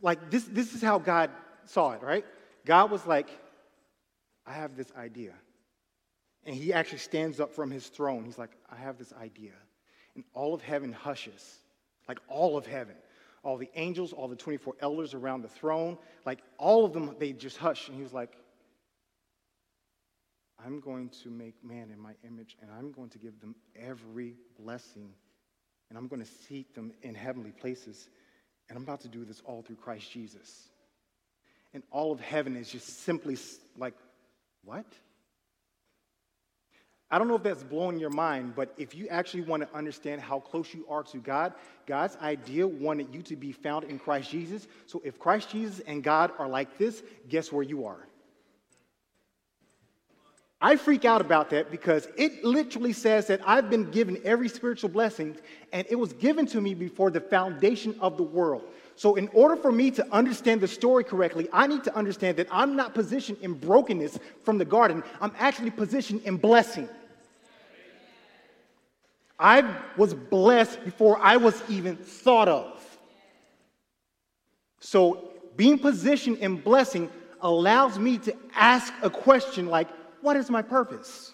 like, 0.01 0.31
this, 0.31 0.45
this 0.45 0.75
is 0.75 0.83
how 0.83 0.99
God 0.99 1.31
saw 1.65 1.93
it, 1.93 2.03
right? 2.03 2.25
God 2.65 2.91
was 2.91 3.07
like, 3.07 3.29
I 4.47 4.53
have 4.53 4.77
this 4.77 4.93
idea. 4.97 5.35
And 6.45 6.55
he 6.55 6.73
actually 6.73 6.99
stands 6.99 7.41
up 7.41 7.53
from 7.53 7.71
his 7.71 7.87
throne. 7.89 8.25
He's 8.25 8.39
like, 8.39 8.51
I 8.71 8.77
have 8.77 8.99
this 8.99 9.13
idea. 9.21 9.53
And 10.15 10.25
all 10.35 10.55
of 10.55 10.63
heaven 10.63 10.93
hushes, 10.93 11.59
like 12.09 12.19
all 12.29 12.57
of 12.57 12.67
heaven. 12.67 12.95
All 13.43 13.57
the 13.57 13.71
angels, 13.75 14.13
all 14.13 14.29
the 14.29 14.37
24 14.37 14.75
elders 14.81 15.15
around 15.15 15.43
the 15.43 15.49
throne, 15.49 15.97
like 16.27 16.41
all 16.59 16.85
of 16.85 16.93
them, 16.93 17.17
they 17.19 17.33
just 17.33 17.57
hush. 17.57 17.89
And 17.89 17.97
he 17.97 18.03
was 18.03 18.13
like, 18.13 18.37
I'm 20.65 20.81
going 20.81 21.09
to 21.23 21.31
make 21.31 21.55
man 21.65 21.91
in 21.91 21.99
my 21.99 22.13
image, 22.23 22.57
and 22.61 22.71
I'm 22.71 22.93
going 22.93 23.09
to 23.11 23.19
give 23.19 23.41
them 23.41 23.55
every 23.75 24.35
blessing, 24.59 25.11
and 25.91 25.99
I'm 25.99 26.07
going 26.07 26.23
to 26.23 26.31
seat 26.49 26.75
them 26.75 26.93
in 27.03 27.15
heavenly 27.15 27.51
places. 27.51 28.09
And 28.69 28.79
I'm 28.79 28.85
about 28.85 29.01
to 29.03 29.09
do 29.09 29.25
this 29.25 29.43
all 29.45 29.63
through 29.63 29.77
Christ 29.77 30.11
Jesus. 30.11 30.69
And 31.75 31.83
all 31.91 32.13
of 32.13 32.21
heaven 32.21 32.57
is 32.57 32.71
just 32.71 33.01
simply 33.01 33.37
like, 33.77 33.95
what? 34.65 34.87
I 37.11 37.19
don't 37.19 37.27
know 37.27 37.35
if 37.35 37.43
that's 37.43 37.65
blowing 37.65 37.99
your 37.99 38.11
mind, 38.11 38.55
but 38.55 38.73
if 38.79 38.95
you 38.95 39.09
actually 39.09 39.43
want 39.43 39.69
to 39.69 39.77
understand 39.77 40.21
how 40.21 40.39
close 40.39 40.73
you 40.73 40.87
are 40.89 41.03
to 41.05 41.19
God, 41.19 41.55
God's 41.87 42.17
idea 42.19 42.67
wanted 42.69 43.13
you 43.13 43.23
to 43.23 43.35
be 43.35 43.51
found 43.51 43.85
in 43.85 43.99
Christ 43.99 44.31
Jesus. 44.31 44.69
So 44.87 45.03
if 45.05 45.19
Christ 45.19 45.51
Jesus 45.51 45.81
and 45.81 46.05
God 46.05 46.31
are 46.39 46.49
like 46.49 46.79
this, 46.79 47.03
guess 47.29 47.51
where 47.51 47.65
you 47.65 47.87
are? 47.87 48.07
I 50.63 50.77
freak 50.77 51.07
out 51.07 51.23
about 51.23 51.49
that 51.51 51.71
because 51.71 52.07
it 52.17 52.45
literally 52.45 52.93
says 52.93 53.27
that 53.29 53.41
I've 53.47 53.71
been 53.71 53.91
given 53.91 54.21
every 54.25 54.49
spiritual 54.49 54.91
blessing 54.91 55.37
and 55.73 55.87
it 55.89 55.97
was 55.97 56.13
given 56.13 56.45
to 56.47 56.61
me 56.61 56.75
before 56.75 57.11
the 57.11 57.21
foundation 57.21 57.97
of 58.01 58.19
the 58.19 58.23
world. 58.23 58.65
So, 58.95 59.15
in 59.15 59.29
order 59.29 59.57
for 59.57 59.73
me 59.73 59.91
to 59.93 60.07
understand 60.13 60.61
the 60.61 60.69
story 60.69 61.05
correctly, 61.05 61.49
I 61.55 61.67
need 61.67 61.83
to 61.85 61.97
understand 61.97 62.37
that 62.37 62.49
I'm 62.51 62.77
not 62.77 62.93
positioned 62.93 63.39
in 63.41 63.55
brokenness 63.55 64.19
from 64.45 64.59
the 64.59 64.65
garden, 64.67 65.03
I'm 65.23 65.33
actually 65.39 65.71
positioned 65.71 66.21
in 66.25 66.37
blessing. 66.37 66.87
I 69.39 69.75
was 69.97 70.13
blessed 70.13 70.85
before 70.85 71.19
I 71.19 71.39
was 71.39 71.63
even 71.71 71.97
thought 71.97 72.49
of. 72.49 72.99
So, 74.81 75.31
being 75.57 75.79
positioned 75.79 76.37
in 76.39 76.57
blessing 76.57 77.09
allows 77.41 77.99
me 77.99 78.19
to 78.19 78.37
ask 78.55 78.93
a 79.03 79.09
question 79.09 79.65
like, 79.65 79.89
What 80.21 80.37
is 80.37 80.51
my 80.51 80.63
purpose? 80.63 81.33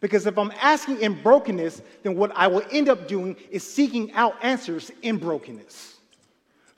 Because 0.00 0.26
if 0.26 0.36
I'm 0.36 0.52
asking 0.60 1.00
in 1.00 1.22
brokenness, 1.22 1.80
then 2.02 2.16
what 2.16 2.32
I 2.36 2.48
will 2.48 2.64
end 2.72 2.88
up 2.88 3.06
doing 3.06 3.36
is 3.50 3.62
seeking 3.62 4.12
out 4.12 4.34
answers 4.42 4.90
in 5.02 5.16
brokenness 5.16 5.96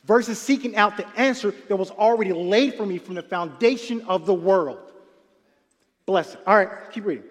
versus 0.05 0.39
seeking 0.39 0.77
out 0.77 0.97
the 0.99 1.07
answer 1.19 1.55
that 1.69 1.77
was 1.77 1.91
already 1.91 2.33
laid 2.33 2.75
for 2.75 2.85
me 2.85 2.99
from 2.99 3.15
the 3.15 3.23
foundation 3.23 4.03
of 4.03 4.27
the 4.27 4.35
world. 4.35 4.93
Bless 6.07 6.35
it. 6.35 6.41
All 6.47 6.57
right, 6.57 6.69
keep 6.93 7.07
reading. 7.07 7.25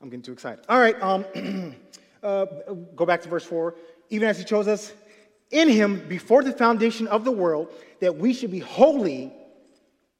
I'm 0.00 0.08
getting 0.08 0.22
too 0.22 0.32
excited. 0.32 0.64
All 0.68 0.78
right, 0.78 1.00
um, 1.02 1.24
uh, 2.22 2.46
go 2.94 3.04
back 3.04 3.22
to 3.22 3.28
verse 3.28 3.44
4. 3.44 3.74
Even 4.10 4.28
as 4.28 4.38
he 4.38 4.44
chose 4.44 4.68
us 4.68 4.92
in 5.50 5.68
him 5.68 6.06
before 6.08 6.44
the 6.44 6.52
foundation 6.52 7.08
of 7.08 7.24
the 7.24 7.32
world, 7.32 7.72
that 8.00 8.14
we 8.16 8.32
should 8.32 8.52
be 8.52 8.60
holy. 8.60 9.32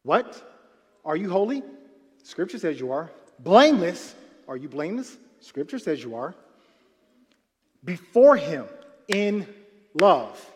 What? 0.03 0.43
Are 1.05 1.17
you 1.17 1.31
holy? 1.31 1.63
Scripture 2.25 2.59
says 2.59 2.81
you 2.81 2.91
are. 2.91 3.11
Blameless. 3.39 4.17
Are 4.49 4.57
you 4.57 4.69
blameless? 4.69 5.19
Scripture 5.41 5.79
says 5.79 6.03
you 6.03 6.17
are. 6.17 6.35
Before 7.85 8.35
him 8.35 8.65
in 9.09 9.47
love. 9.93 10.51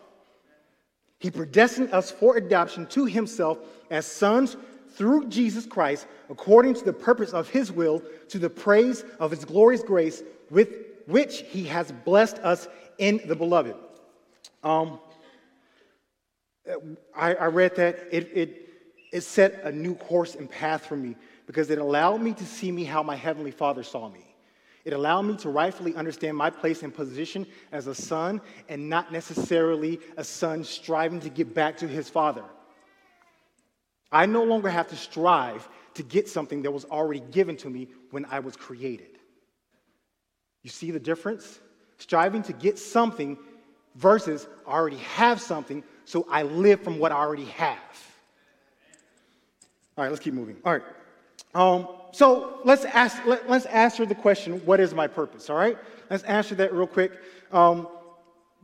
He 1.20 1.30
predestined 1.30 1.92
us 1.92 2.10
for 2.10 2.36
adoption 2.36 2.86
to 2.86 3.04
himself 3.04 3.58
as 3.90 4.06
sons 4.06 4.56
through 4.94 5.28
Jesus 5.28 5.66
Christ, 5.66 6.06
according 6.30 6.74
to 6.74 6.84
the 6.84 6.92
purpose 6.92 7.32
of 7.32 7.48
his 7.50 7.70
will, 7.70 8.02
to 8.28 8.38
the 8.38 8.48
praise 8.48 9.04
of 9.20 9.30
his 9.30 9.44
glorious 9.44 9.82
grace, 9.82 10.22
with 10.50 10.70
which 11.06 11.42
he 11.48 11.64
has 11.64 11.92
blessed 11.92 12.38
us 12.38 12.66
in 12.96 13.20
the 13.26 13.36
beloved. 13.36 13.76
Um, 14.64 15.00
I, 17.14 17.34
I 17.34 17.46
read 17.46 17.76
that. 17.76 18.08
It, 18.10 18.30
it, 18.32 18.68
it 19.12 19.20
set 19.22 19.60
a 19.64 19.72
new 19.72 19.94
course 19.94 20.34
and 20.34 20.50
path 20.50 20.86
for 20.86 20.96
me 20.96 21.14
because 21.48 21.70
it 21.70 21.78
allowed 21.78 22.20
me 22.20 22.32
to 22.34 22.46
see 22.46 22.70
me 22.70 22.84
how 22.84 23.02
my 23.02 23.16
Heavenly 23.16 23.50
Father 23.50 23.82
saw 23.82 24.08
me. 24.08 24.24
It 24.84 24.92
allowed 24.92 25.22
me 25.22 25.36
to 25.38 25.48
rightfully 25.48 25.96
understand 25.96 26.36
my 26.36 26.50
place 26.50 26.84
and 26.84 26.94
position 26.94 27.44
as 27.72 27.88
a 27.88 27.94
son 27.94 28.40
and 28.68 28.88
not 28.88 29.10
necessarily 29.10 29.98
a 30.16 30.22
son 30.22 30.62
striving 30.62 31.18
to 31.20 31.28
get 31.28 31.52
back 31.52 31.78
to 31.78 31.88
his 31.88 32.08
father. 32.08 32.44
I 34.12 34.26
no 34.26 34.44
longer 34.44 34.68
have 34.68 34.88
to 34.90 34.96
strive 34.96 35.68
to 35.94 36.04
get 36.04 36.28
something 36.28 36.62
that 36.62 36.70
was 36.70 36.84
already 36.84 37.20
given 37.32 37.56
to 37.56 37.68
me 37.68 37.88
when 38.12 38.24
I 38.26 38.38
was 38.38 38.54
created. 38.54 39.18
You 40.62 40.70
see 40.70 40.92
the 40.92 41.00
difference? 41.00 41.58
striving 41.98 42.42
to 42.44 42.52
get 42.52 42.78
something 42.78 43.36
versus 43.96 44.46
I 44.66 44.70
already 44.70 44.98
have 44.98 45.40
something, 45.40 45.82
so 46.04 46.26
I 46.30 46.44
live 46.44 46.80
from 46.82 46.98
what 46.98 47.12
I 47.12 47.16
already 47.16 47.46
have. 47.46 47.78
All 49.96 50.04
right, 50.04 50.10
let's 50.10 50.22
keep 50.22 50.34
moving. 50.34 50.56
All 50.64 50.72
right. 50.72 50.82
Um, 51.58 51.88
so 52.12 52.60
let's 52.64 52.84
ask, 52.84 53.26
let, 53.26 53.50
us 53.50 53.66
answer 53.66 54.06
the 54.06 54.14
question, 54.14 54.64
what 54.64 54.78
is 54.78 54.94
my 54.94 55.08
purpose? 55.08 55.50
All 55.50 55.56
right? 55.56 55.76
Let's 56.08 56.22
answer 56.22 56.54
that 56.54 56.72
real 56.72 56.86
quick. 56.86 57.10
Um, 57.50 57.88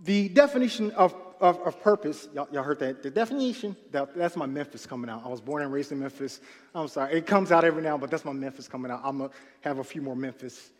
the 0.05 0.29
definition 0.29 0.93
of, 0.93 1.13
of, 1.41 1.59
of 1.63 1.83
purpose, 1.83 2.29
y'all, 2.33 2.47
y'all, 2.53 2.63
heard 2.63 2.79
that? 2.79 3.03
The 3.03 3.11
definition, 3.11 3.75
that, 3.91 4.15
that's 4.15 4.37
my 4.37 4.47
Memphis 4.47 4.87
coming 4.87 5.11
out. 5.11 5.23
I 5.25 5.29
was 5.29 5.41
born 5.41 5.63
and 5.63 5.73
raised 5.73 5.91
in 5.91 5.99
Memphis. 5.99 6.41
I'm 6.73 6.87
sorry. 6.87 7.15
It 7.15 7.27
comes 7.27 7.51
out 7.51 7.65
every 7.65 7.83
now, 7.83 7.99
but 7.99 8.13
that's 8.13 8.25
my 8.25 8.33
Memphis 8.33 8.69
coming 8.69 8.93
out. 8.93 9.01
I'm 9.03 9.19
to 9.19 9.31
have 9.63 9.81
a 9.81 9.85
few 9.85 10.01
more 10.01 10.15
Memphis 10.15 10.71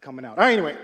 coming 0.00 0.24
out. 0.24 0.38
All 0.38 0.44
right, 0.44 0.52
anyway. 0.52 0.76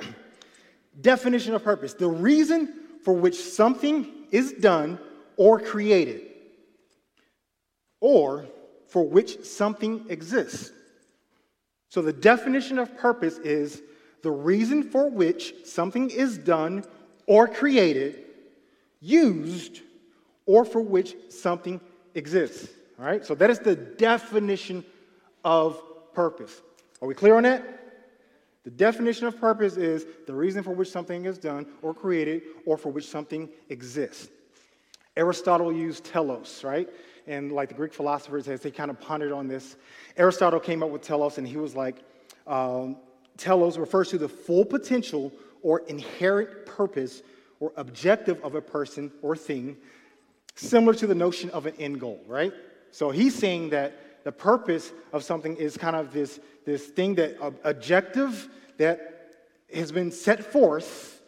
definition 1.00 1.54
of 1.54 1.62
purpose. 1.62 1.94
The 1.94 2.08
reason 2.08 2.74
for 3.04 3.14
which 3.14 3.36
something 3.36 4.26
is 4.32 4.52
done 4.54 4.98
or 5.36 5.60
created, 5.60 6.22
or 8.00 8.46
for 8.92 9.08
which 9.08 9.42
something 9.46 10.04
exists. 10.10 10.70
So 11.88 12.02
the 12.02 12.12
definition 12.12 12.78
of 12.78 12.94
purpose 12.98 13.38
is 13.38 13.80
the 14.22 14.30
reason 14.30 14.82
for 14.82 15.08
which 15.08 15.54
something 15.64 16.10
is 16.10 16.36
done 16.36 16.84
or 17.26 17.48
created, 17.48 18.22
used, 19.00 19.80
or 20.44 20.66
for 20.66 20.82
which 20.82 21.16
something 21.30 21.80
exists. 22.14 22.68
All 22.98 23.06
right? 23.06 23.24
So 23.24 23.34
that 23.36 23.48
is 23.48 23.60
the 23.60 23.76
definition 23.76 24.84
of 25.42 25.80
purpose. 26.12 26.60
Are 27.00 27.08
we 27.08 27.14
clear 27.14 27.36
on 27.36 27.44
that? 27.44 27.64
The 28.64 28.70
definition 28.70 29.26
of 29.26 29.40
purpose 29.40 29.78
is 29.78 30.04
the 30.26 30.34
reason 30.34 30.62
for 30.62 30.72
which 30.72 30.90
something 30.90 31.24
is 31.24 31.38
done 31.38 31.64
or 31.80 31.94
created 31.94 32.42
or 32.66 32.76
for 32.76 32.90
which 32.90 33.08
something 33.08 33.48
exists. 33.70 34.28
Aristotle 35.16 35.72
used 35.72 36.04
telos, 36.04 36.62
right? 36.62 36.90
And 37.26 37.52
like 37.52 37.68
the 37.68 37.74
Greek 37.74 37.92
philosophers, 37.92 38.48
as 38.48 38.60
they 38.60 38.70
kind 38.70 38.90
of 38.90 39.00
pondered 39.00 39.32
on 39.32 39.48
this, 39.48 39.76
Aristotle 40.16 40.60
came 40.60 40.82
up 40.82 40.90
with 40.90 41.02
telos 41.02 41.38
and 41.38 41.46
he 41.46 41.56
was 41.56 41.74
like, 41.74 41.96
um, 42.46 42.96
telos 43.36 43.78
refers 43.78 44.08
to 44.10 44.18
the 44.18 44.28
full 44.28 44.64
potential 44.64 45.32
or 45.62 45.80
inherent 45.80 46.66
purpose 46.66 47.22
or 47.60 47.72
objective 47.76 48.42
of 48.42 48.54
a 48.56 48.60
person 48.60 49.10
or 49.22 49.36
thing, 49.36 49.76
similar 50.56 50.94
to 50.94 51.06
the 51.06 51.14
notion 51.14 51.48
of 51.50 51.66
an 51.66 51.74
end 51.78 52.00
goal, 52.00 52.20
right? 52.26 52.52
So 52.90 53.10
he's 53.10 53.34
saying 53.34 53.70
that 53.70 54.24
the 54.24 54.32
purpose 54.32 54.92
of 55.12 55.24
something 55.24 55.56
is 55.56 55.76
kind 55.76 55.96
of 55.96 56.12
this, 56.12 56.40
this 56.64 56.86
thing 56.86 57.14
that 57.16 57.40
uh, 57.40 57.52
objective 57.64 58.48
that 58.78 59.34
has 59.74 59.92
been 59.92 60.10
set 60.10 60.44
forth, 60.52 61.20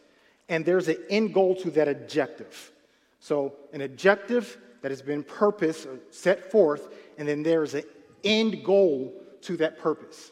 and 0.48 0.64
there's 0.64 0.88
an 0.88 0.98
end 1.08 1.32
goal 1.32 1.54
to 1.56 1.70
that 1.70 1.88
objective. 1.88 2.72
So 3.20 3.54
an 3.72 3.80
objective 3.80 4.58
that 4.84 4.90
has 4.90 5.00
been 5.00 5.22
purpose 5.22 5.86
uh, 5.86 5.96
set 6.10 6.52
forth, 6.52 6.92
and 7.16 7.26
then 7.26 7.42
there's 7.42 7.72
an 7.72 7.84
end 8.22 8.62
goal 8.62 9.14
to 9.40 9.56
that 9.56 9.78
purpose. 9.78 10.30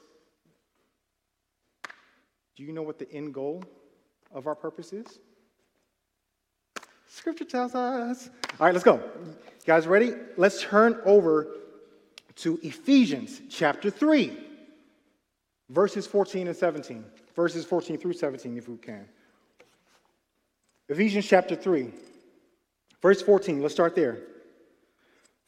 Do 2.54 2.62
you 2.62 2.74
know 2.74 2.82
what 2.82 2.98
the 2.98 3.10
end 3.10 3.32
goal 3.32 3.64
of 4.30 4.46
our 4.46 4.54
purpose 4.54 4.92
is? 4.92 5.20
Scripture 7.08 7.46
tells 7.46 7.74
us. 7.74 8.28
All 8.60 8.66
right, 8.66 8.74
let's 8.74 8.84
go. 8.84 8.96
You 8.96 9.34
guys 9.66 9.86
ready? 9.86 10.12
Let's 10.36 10.60
turn 10.60 11.00
over 11.06 11.48
to 12.36 12.60
Ephesians 12.62 13.40
chapter 13.48 13.88
3, 13.88 14.36
verses 15.70 16.06
14 16.06 16.48
and 16.48 16.56
17. 16.56 17.02
Verses 17.34 17.64
14 17.64 17.96
through 17.96 18.12
17, 18.12 18.58
if 18.58 18.68
we 18.68 18.76
can. 18.76 19.08
Ephesians 20.90 21.26
chapter 21.26 21.56
3, 21.56 21.90
verse 23.00 23.22
14. 23.22 23.62
Let's 23.62 23.72
start 23.72 23.94
there. 23.94 24.18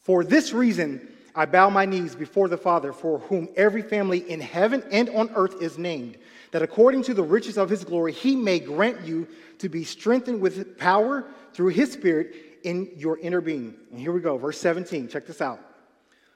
For 0.04 0.22
this 0.22 0.52
reason, 0.52 1.08
I 1.34 1.46
bow 1.46 1.70
my 1.70 1.86
knees 1.86 2.14
before 2.14 2.48
the 2.48 2.58
Father, 2.58 2.92
for 2.92 3.18
whom 3.20 3.48
every 3.56 3.82
family 3.82 4.18
in 4.30 4.40
heaven 4.40 4.84
and 4.92 5.08
on 5.10 5.30
earth 5.34 5.60
is 5.60 5.78
named 5.78 6.18
that 6.52 6.62
according 6.62 7.02
to 7.04 7.14
the 7.14 7.22
riches 7.22 7.58
of 7.58 7.68
his 7.68 7.84
glory, 7.84 8.12
he 8.12 8.36
may 8.36 8.60
grant 8.60 9.00
you 9.00 9.26
to 9.58 9.68
be 9.68 9.82
strengthened 9.82 10.40
with 10.40 10.78
power 10.78 11.24
through 11.52 11.68
his 11.68 11.90
spirit 11.90 12.36
in 12.62 12.90
your 12.96 13.18
inner 13.18 13.40
being. 13.40 13.74
And 13.90 13.98
here 13.98 14.12
we 14.12 14.20
go, 14.20 14.36
verse 14.36 14.60
17. 14.60 15.08
Check 15.08 15.26
this 15.26 15.40
out. 15.40 15.58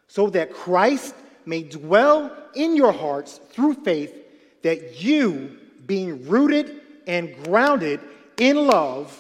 So 0.09 0.31
that 0.31 0.53
Christ 0.53 1.15
may 1.47 1.63
dwell 1.63 2.35
in 2.55 2.75
your 2.75 2.91
hearts 2.91 3.39
through 3.51 3.75
faith, 3.75 4.15
that 4.63 5.01
you, 5.01 5.59
being 5.87 6.27
rooted 6.27 6.81
and 7.07 7.37
grounded 7.45 8.01
in 8.39 8.57
love, 8.67 9.15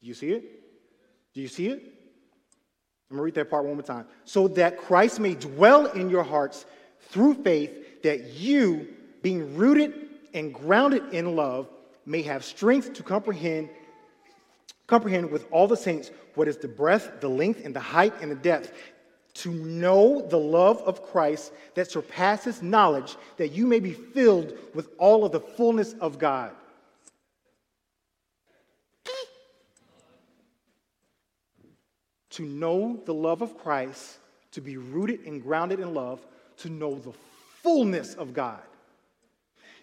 do 0.00 0.08
you 0.08 0.14
see 0.14 0.30
it? 0.30 0.44
Do 1.34 1.40
you 1.40 1.48
see 1.48 1.68
it? 1.68 1.99
I'm 3.10 3.16
gonna 3.16 3.24
read 3.24 3.34
that 3.34 3.50
part 3.50 3.64
one 3.64 3.74
more 3.74 3.82
time. 3.82 4.06
So 4.24 4.46
that 4.48 4.78
Christ 4.78 5.18
may 5.18 5.34
dwell 5.34 5.86
in 5.86 6.10
your 6.10 6.22
hearts 6.22 6.64
through 7.08 7.34
faith, 7.42 8.02
that 8.02 8.34
you, 8.34 8.86
being 9.22 9.56
rooted 9.56 10.08
and 10.32 10.54
grounded 10.54 11.12
in 11.12 11.34
love, 11.34 11.68
may 12.06 12.22
have 12.22 12.44
strength 12.44 12.92
to 12.94 13.02
comprehend 13.02 13.68
comprehend 14.86 15.30
with 15.30 15.46
all 15.52 15.68
the 15.68 15.76
saints 15.76 16.10
what 16.34 16.48
is 16.48 16.56
the 16.56 16.66
breadth, 16.66 17.20
the 17.20 17.28
length, 17.28 17.64
and 17.64 17.74
the 17.74 17.80
height 17.80 18.12
and 18.20 18.30
the 18.30 18.34
depth, 18.36 18.72
to 19.32 19.52
know 19.52 20.26
the 20.28 20.36
love 20.36 20.78
of 20.82 21.02
Christ 21.02 21.52
that 21.74 21.88
surpasses 21.88 22.60
knowledge, 22.60 23.16
that 23.36 23.52
you 23.52 23.66
may 23.66 23.78
be 23.78 23.92
filled 23.92 24.58
with 24.74 24.88
all 24.98 25.24
of 25.24 25.30
the 25.30 25.40
fullness 25.40 25.94
of 26.00 26.18
God. 26.18 26.50
To 32.30 32.42
know 32.42 33.00
the 33.04 33.14
love 33.14 33.42
of 33.42 33.58
Christ, 33.58 34.18
to 34.52 34.60
be 34.60 34.76
rooted 34.76 35.26
and 35.26 35.42
grounded 35.42 35.80
in 35.80 35.94
love, 35.94 36.24
to 36.58 36.68
know 36.68 36.94
the 36.94 37.12
fullness 37.62 38.14
of 38.14 38.32
God. 38.32 38.62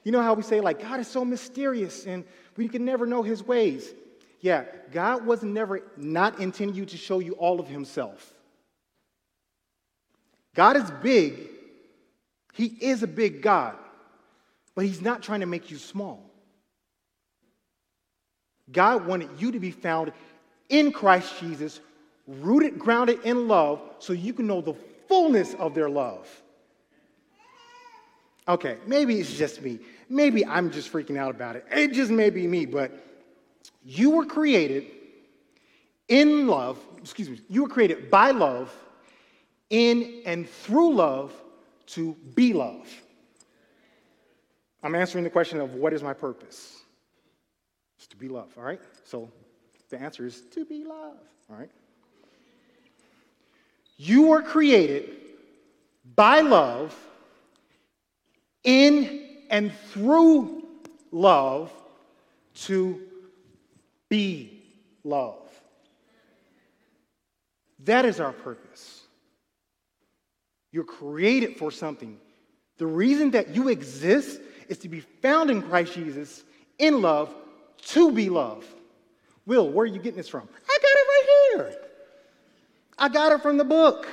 You 0.03 0.11
know 0.11 0.21
how 0.21 0.33
we 0.33 0.43
say, 0.43 0.61
like, 0.61 0.81
God 0.81 0.99
is 0.99 1.07
so 1.07 1.25
mysterious 1.25 2.05
and 2.05 2.23
we 2.55 2.67
can 2.67 2.85
never 2.85 3.05
know 3.05 3.23
his 3.23 3.43
ways. 3.43 3.93
Yeah, 4.39 4.65
God 4.91 5.25
was 5.25 5.43
never 5.43 5.81
not 5.97 6.39
intending 6.39 6.75
you 6.75 6.85
to 6.85 6.97
show 6.97 7.19
you 7.19 7.33
all 7.33 7.59
of 7.59 7.67
himself. 7.67 8.33
God 10.55 10.77
is 10.77 10.89
big. 11.01 11.49
He 12.53 12.65
is 12.65 13.03
a 13.03 13.07
big 13.07 13.41
God, 13.41 13.75
but 14.73 14.85
he's 14.85 15.01
not 15.01 15.21
trying 15.21 15.41
to 15.41 15.45
make 15.45 15.69
you 15.69 15.77
small. 15.77 16.23
God 18.71 19.05
wanted 19.05 19.29
you 19.39 19.51
to 19.51 19.59
be 19.59 19.71
found 19.71 20.11
in 20.69 20.91
Christ 20.91 21.39
Jesus, 21.39 21.79
rooted, 22.27 22.77
grounded 22.77 23.23
in 23.23 23.47
love, 23.47 23.81
so 23.99 24.13
you 24.13 24.33
can 24.33 24.47
know 24.47 24.61
the 24.61 24.75
fullness 25.07 25.53
of 25.55 25.73
their 25.73 25.89
love. 25.89 26.27
Okay, 28.47 28.77
maybe 28.85 29.19
it's 29.19 29.37
just 29.37 29.61
me. 29.61 29.79
Maybe 30.09 30.45
I'm 30.45 30.71
just 30.71 30.91
freaking 30.91 31.17
out 31.17 31.35
about 31.35 31.55
it. 31.55 31.65
It 31.71 31.93
just 31.93 32.11
may 32.11 32.29
be 32.29 32.47
me, 32.47 32.65
but 32.65 32.91
you 33.83 34.11
were 34.11 34.25
created 34.25 34.85
in 36.07 36.47
love, 36.47 36.79
excuse 36.99 37.29
me, 37.29 37.41
you 37.49 37.63
were 37.63 37.69
created 37.69 38.09
by 38.09 38.31
love, 38.31 38.73
in 39.69 40.21
and 40.25 40.49
through 40.49 40.93
love 40.93 41.33
to 41.87 42.15
be 42.35 42.53
love. 42.53 42.87
I'm 44.81 44.95
answering 44.95 45.23
the 45.23 45.29
question 45.29 45.59
of 45.59 45.73
what 45.73 45.93
is 45.93 46.01
my 46.01 46.13
purpose? 46.13 46.77
It's 47.97 48.07
to 48.07 48.15
be 48.15 48.29
love, 48.29 48.53
all 48.57 48.63
right? 48.63 48.79
So 49.03 49.29
the 49.89 49.99
answer 49.99 50.25
is 50.25 50.41
to 50.51 50.63
be 50.63 50.85
love, 50.85 51.17
all 51.49 51.57
right? 51.57 51.69
You 53.97 54.27
were 54.27 54.41
created 54.41 55.09
by 56.15 56.41
love 56.41 56.95
in 58.63 59.27
and 59.49 59.71
through 59.91 60.63
love 61.11 61.71
to 62.53 63.01
be 64.09 64.63
love. 65.03 65.39
That 67.85 68.05
is 68.05 68.19
our 68.19 68.33
purpose. 68.33 69.01
You're 70.71 70.83
created 70.83 71.57
for 71.57 71.71
something. 71.71 72.17
The 72.77 72.85
reason 72.85 73.31
that 73.31 73.55
you 73.55 73.69
exist 73.69 74.41
is 74.67 74.77
to 74.79 74.89
be 74.89 74.99
found 74.99 75.49
in 75.49 75.61
Christ 75.61 75.93
Jesus 75.93 76.43
in 76.77 77.01
love 77.01 77.33
to 77.81 78.11
be 78.11 78.29
love. 78.29 78.65
Will, 79.45 79.69
where 79.69 79.83
are 79.83 79.87
you 79.87 79.99
getting 79.99 80.17
this 80.17 80.27
from? 80.27 80.41
I 80.69 80.77
got 80.77 80.83
it 80.83 81.07
right 81.07 81.69
here. 81.71 81.86
I 82.97 83.09
got 83.09 83.31
it 83.31 83.41
from 83.41 83.57
the 83.57 83.63
book. 83.63 84.07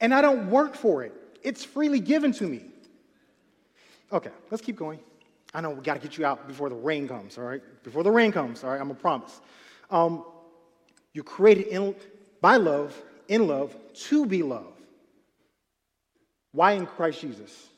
And 0.00 0.12
I 0.12 0.20
don't 0.20 0.50
work 0.50 0.74
for 0.74 1.02
it. 1.02 1.12
It's 1.42 1.64
freely 1.64 2.00
given 2.00 2.32
to 2.32 2.44
me. 2.44 2.62
Okay, 4.12 4.30
let's 4.50 4.62
keep 4.62 4.76
going. 4.76 5.00
I 5.54 5.60
know 5.60 5.70
we 5.70 5.82
got 5.82 5.94
to 5.94 6.00
get 6.00 6.18
you 6.18 6.26
out 6.26 6.46
before 6.48 6.68
the 6.68 6.74
rain 6.74 7.06
comes, 7.08 7.38
all 7.38 7.44
right? 7.44 7.62
Before 7.84 8.02
the 8.02 8.10
rain 8.10 8.32
comes, 8.32 8.64
all 8.64 8.70
right? 8.70 8.80
I'm 8.80 8.90
a 8.90 8.94
promise. 8.94 9.40
Um, 9.90 10.24
you're 11.12 11.24
created 11.24 11.68
in, 11.68 11.94
by 12.40 12.56
love, 12.56 13.00
in 13.28 13.46
love, 13.46 13.74
to 13.94 14.26
be 14.26 14.42
loved. 14.42 14.80
Why 16.52 16.72
in 16.72 16.86
Christ 16.86 17.20
Jesus? 17.20 17.68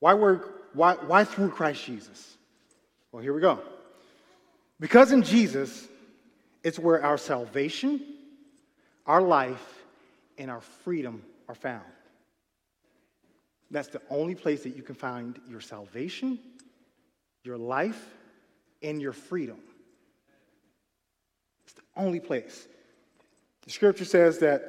Why 0.00 0.14
were, 0.14 0.48
why, 0.72 0.94
why 0.94 1.24
through 1.24 1.50
Christ 1.50 1.84
Jesus? 1.84 2.36
Well, 3.10 3.22
here 3.22 3.32
we 3.32 3.40
go. 3.40 3.60
Because 4.78 5.12
in 5.12 5.22
Jesus, 5.22 5.88
it's 6.66 6.80
where 6.80 7.00
our 7.00 7.16
salvation, 7.16 8.00
our 9.06 9.22
life, 9.22 9.84
and 10.36 10.50
our 10.50 10.60
freedom 10.60 11.22
are 11.48 11.54
found. 11.54 11.84
That's 13.70 13.86
the 13.86 14.02
only 14.10 14.34
place 14.34 14.64
that 14.64 14.74
you 14.74 14.82
can 14.82 14.96
find 14.96 15.38
your 15.48 15.60
salvation, 15.60 16.40
your 17.44 17.56
life, 17.56 18.04
and 18.82 19.00
your 19.00 19.12
freedom. 19.12 19.58
It's 21.66 21.74
the 21.74 21.82
only 21.96 22.18
place. 22.18 22.66
The 23.62 23.70
scripture 23.70 24.04
says 24.04 24.40
that 24.40 24.64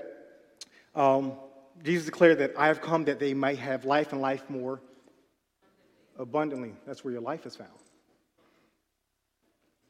um, 0.94 1.34
Jesus 1.84 2.06
declared 2.06 2.38
that 2.38 2.54
I 2.60 2.68
have 2.68 2.80
come 2.80 3.06
that 3.06 3.20
they 3.20 3.34
might 3.34 3.58
have 3.58 3.86
life 3.86 4.12
and 4.12 4.22
life 4.22 4.48
more 4.52 4.82
abundantly. 6.20 6.76
That's 6.86 7.04
where 7.04 7.14
your 7.14 7.24
life 7.24 7.48
is 7.48 7.56
found. 7.56 7.72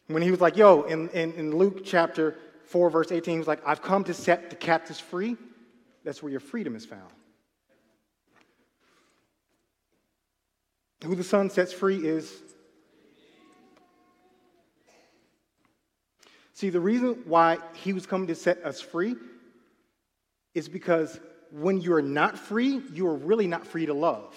When 0.08 0.24
he 0.24 0.32
was 0.32 0.40
like, 0.40 0.56
yo, 0.56 0.84
in, 0.84 1.10
in, 1.10 1.34
in 1.34 1.56
Luke 1.56 1.82
chapter 1.84 2.38
4, 2.66 2.90
verse 2.90 3.12
18, 3.12 3.34
he 3.34 3.38
was 3.38 3.48
like, 3.48 3.62
I've 3.66 3.82
come 3.82 4.04
to 4.06 4.14
set 4.14 4.50
the 4.50 4.56
captives 4.56 5.00
free. 5.00 5.36
That's 6.04 6.24
where 6.24 6.32
your 6.32 6.40
freedom 6.40 6.76
is 6.76 6.86
found. 6.86 7.12
Who 11.04 11.16
the 11.16 11.24
Son 11.24 11.50
sets 11.50 11.74
free 11.74 11.98
is. 11.98 12.34
See, 16.54 16.70
the 16.70 16.80
reason 16.80 17.22
why 17.26 17.58
he 17.74 17.94
was 17.94 18.08
coming 18.08 18.28
to 18.28 18.36
set 18.36 18.66
us 18.66 18.82
free 18.82 19.16
is 20.56 20.68
because 20.68 21.20
when 21.52 21.82
you're 21.82 22.02
not 22.02 22.38
free, 22.38 22.82
you 22.94 23.08
are 23.08 23.16
really 23.16 23.46
not 23.46 23.68
free 23.68 23.86
to 23.86 23.94
love. 23.94 24.36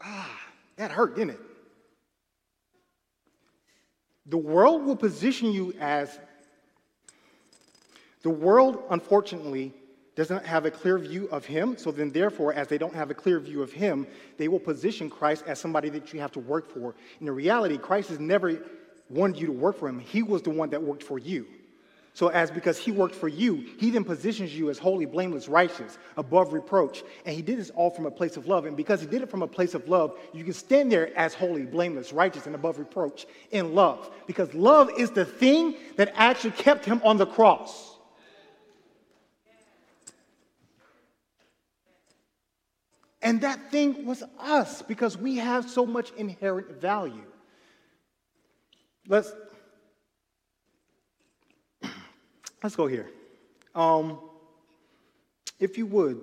Ah, 0.00 0.40
that 0.76 0.90
hurt, 0.92 1.16
didn't 1.16 1.30
it? 1.30 1.40
The 4.26 4.38
world 4.38 4.84
will 4.84 4.96
position 4.96 5.52
you 5.52 5.74
as 5.80 6.18
the 8.22 8.30
world, 8.30 8.82
unfortunately, 8.90 9.74
doesn't 10.16 10.46
have 10.46 10.64
a 10.64 10.70
clear 10.70 10.96
view 10.96 11.26
of 11.26 11.44
him. 11.44 11.76
So 11.76 11.90
then, 11.90 12.10
therefore, 12.10 12.54
as 12.54 12.68
they 12.68 12.78
don't 12.78 12.94
have 12.94 13.10
a 13.10 13.14
clear 13.14 13.38
view 13.38 13.62
of 13.62 13.72
him, 13.72 14.06
they 14.38 14.48
will 14.48 14.60
position 14.60 15.10
Christ 15.10 15.44
as 15.46 15.58
somebody 15.58 15.88
that 15.90 16.12
you 16.12 16.20
have 16.20 16.32
to 16.32 16.40
work 16.40 16.70
for. 16.70 16.94
In 17.20 17.30
reality, 17.30 17.76
Christ 17.76 18.08
has 18.10 18.20
never 18.20 18.62
wanted 19.10 19.40
you 19.40 19.46
to 19.46 19.52
work 19.52 19.76
for 19.76 19.88
him. 19.88 19.98
He 19.98 20.22
was 20.22 20.40
the 20.42 20.50
one 20.50 20.70
that 20.70 20.82
worked 20.82 21.02
for 21.02 21.18
you. 21.18 21.46
So, 22.14 22.28
as 22.28 22.48
because 22.48 22.78
he 22.78 22.92
worked 22.92 23.16
for 23.16 23.26
you, 23.26 23.66
he 23.76 23.90
then 23.90 24.04
positions 24.04 24.56
you 24.56 24.70
as 24.70 24.78
holy, 24.78 25.04
blameless, 25.04 25.48
righteous, 25.48 25.98
above 26.16 26.52
reproach. 26.52 27.02
And 27.26 27.34
he 27.34 27.42
did 27.42 27.58
this 27.58 27.70
all 27.70 27.90
from 27.90 28.06
a 28.06 28.10
place 28.10 28.36
of 28.36 28.46
love. 28.46 28.66
And 28.66 28.76
because 28.76 29.00
he 29.00 29.08
did 29.08 29.22
it 29.22 29.28
from 29.28 29.42
a 29.42 29.48
place 29.48 29.74
of 29.74 29.88
love, 29.88 30.16
you 30.32 30.44
can 30.44 30.52
stand 30.52 30.92
there 30.92 31.16
as 31.18 31.34
holy, 31.34 31.66
blameless, 31.66 32.12
righteous, 32.12 32.46
and 32.46 32.54
above 32.54 32.78
reproach 32.78 33.26
in 33.50 33.74
love. 33.74 34.12
Because 34.28 34.54
love 34.54 34.90
is 34.96 35.10
the 35.10 35.24
thing 35.24 35.74
that 35.96 36.12
actually 36.14 36.52
kept 36.52 36.84
him 36.84 37.00
on 37.02 37.16
the 37.16 37.26
cross. 37.26 37.96
And 43.22 43.40
that 43.40 43.72
thing 43.72 44.06
was 44.06 44.22
us 44.38 44.82
because 44.82 45.18
we 45.18 45.38
have 45.38 45.68
so 45.68 45.84
much 45.84 46.12
inherent 46.12 46.80
value. 46.80 47.24
Let's 49.08 49.32
Let's 52.64 52.76
go 52.76 52.86
here. 52.86 53.10
Um, 53.74 54.18
if 55.60 55.76
you 55.76 55.84
would, 55.84 56.18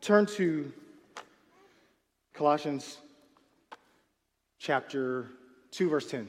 turn 0.00 0.24
to 0.26 0.72
Colossians 2.32 2.98
chapter 4.60 5.26
2, 5.72 5.90
verse 5.90 6.08
10. 6.08 6.28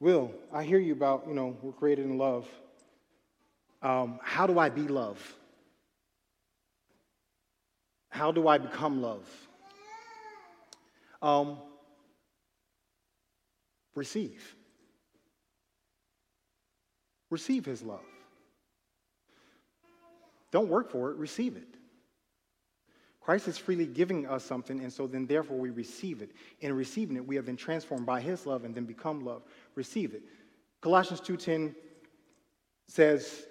Will, 0.00 0.32
I 0.50 0.64
hear 0.64 0.78
you 0.78 0.94
about, 0.94 1.26
you 1.28 1.34
know, 1.34 1.58
we're 1.60 1.72
created 1.72 2.06
in 2.06 2.16
love. 2.16 2.48
Um, 3.82 4.18
how 4.22 4.46
do 4.46 4.58
I 4.58 4.70
be 4.70 4.88
love? 4.88 5.18
How 8.12 8.30
do 8.30 8.46
I 8.46 8.58
become 8.58 9.00
love? 9.00 9.26
Um, 11.22 11.56
receive. 13.94 14.54
Receive 17.30 17.64
his 17.64 17.82
love. 17.82 18.04
Don't 20.50 20.68
work 20.68 20.90
for 20.90 21.10
it, 21.10 21.16
receive 21.16 21.56
it. 21.56 21.66
Christ 23.22 23.48
is 23.48 23.56
freely 23.56 23.86
giving 23.86 24.26
us 24.26 24.44
something, 24.44 24.80
and 24.80 24.92
so 24.92 25.06
then 25.06 25.24
therefore 25.24 25.56
we 25.56 25.70
receive 25.70 26.20
it. 26.20 26.32
In 26.60 26.74
receiving 26.74 27.16
it, 27.16 27.26
we 27.26 27.34
have 27.36 27.46
been 27.46 27.56
transformed 27.56 28.04
by 28.04 28.20
his 28.20 28.44
love 28.44 28.66
and 28.66 28.74
then 28.74 28.84
become 28.84 29.24
love. 29.24 29.42
Receive 29.74 30.12
it. 30.12 30.22
Colossians 30.82 31.22
2.10 31.22 31.74
says, 32.88 33.46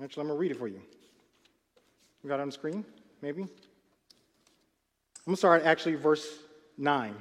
actually, 0.00 0.20
I'm 0.20 0.28
to 0.28 0.34
read 0.34 0.52
it 0.52 0.58
for 0.58 0.68
you. 0.68 0.80
We 2.22 2.28
got 2.28 2.38
it 2.38 2.42
on 2.42 2.48
the 2.48 2.52
screen? 2.52 2.84
Maybe? 3.22 3.42
I'm 3.42 3.48
going 5.26 5.34
to 5.34 5.36
start 5.36 5.62
actually 5.64 5.96
verse 5.96 6.26
9. 6.78 7.14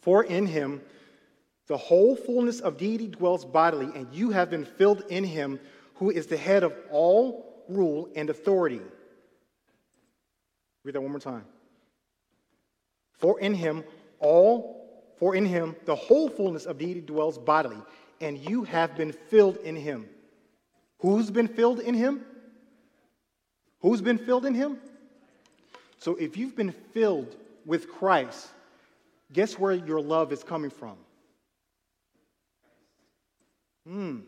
For 0.00 0.24
in 0.24 0.46
him 0.46 0.80
the 1.68 1.76
whole 1.76 2.16
fullness 2.16 2.60
of 2.60 2.76
deity 2.76 3.08
dwells 3.08 3.44
bodily, 3.44 3.90
and 3.94 4.12
you 4.12 4.30
have 4.30 4.50
been 4.50 4.64
filled 4.64 5.04
in 5.08 5.24
him 5.24 5.60
who 5.94 6.10
is 6.10 6.26
the 6.26 6.36
head 6.36 6.64
of 6.64 6.74
all 6.90 7.64
rule 7.68 8.08
and 8.16 8.28
authority. 8.28 8.80
Read 10.84 10.94
that 10.94 11.00
one 11.00 11.12
more 11.12 11.20
time. 11.20 11.44
For 13.18 13.38
in 13.38 13.54
him 13.54 13.84
all 14.18 14.82
for 15.16 15.36
in 15.36 15.46
him 15.46 15.76
the 15.84 15.94
whole 15.94 16.28
fullness 16.28 16.66
of 16.66 16.78
deity 16.78 17.00
dwells 17.00 17.38
bodily, 17.38 17.80
and 18.20 18.36
you 18.36 18.64
have 18.64 18.96
been 18.96 19.12
filled 19.12 19.56
in 19.58 19.76
him. 19.76 20.08
Who's 20.98 21.30
been 21.30 21.46
filled 21.46 21.78
in 21.78 21.94
him? 21.94 22.24
Who's 23.80 24.00
been 24.00 24.18
filled 24.18 24.46
in 24.46 24.54
him? 24.54 24.78
So 26.02 26.16
if 26.16 26.36
you've 26.36 26.56
been 26.56 26.72
filled 26.72 27.36
with 27.64 27.88
Christ, 27.88 28.48
guess 29.32 29.56
where 29.56 29.70
your 29.70 30.00
love 30.00 30.32
is 30.32 30.42
coming 30.42 30.70
from? 30.70 30.96
Hmm. 33.86 34.18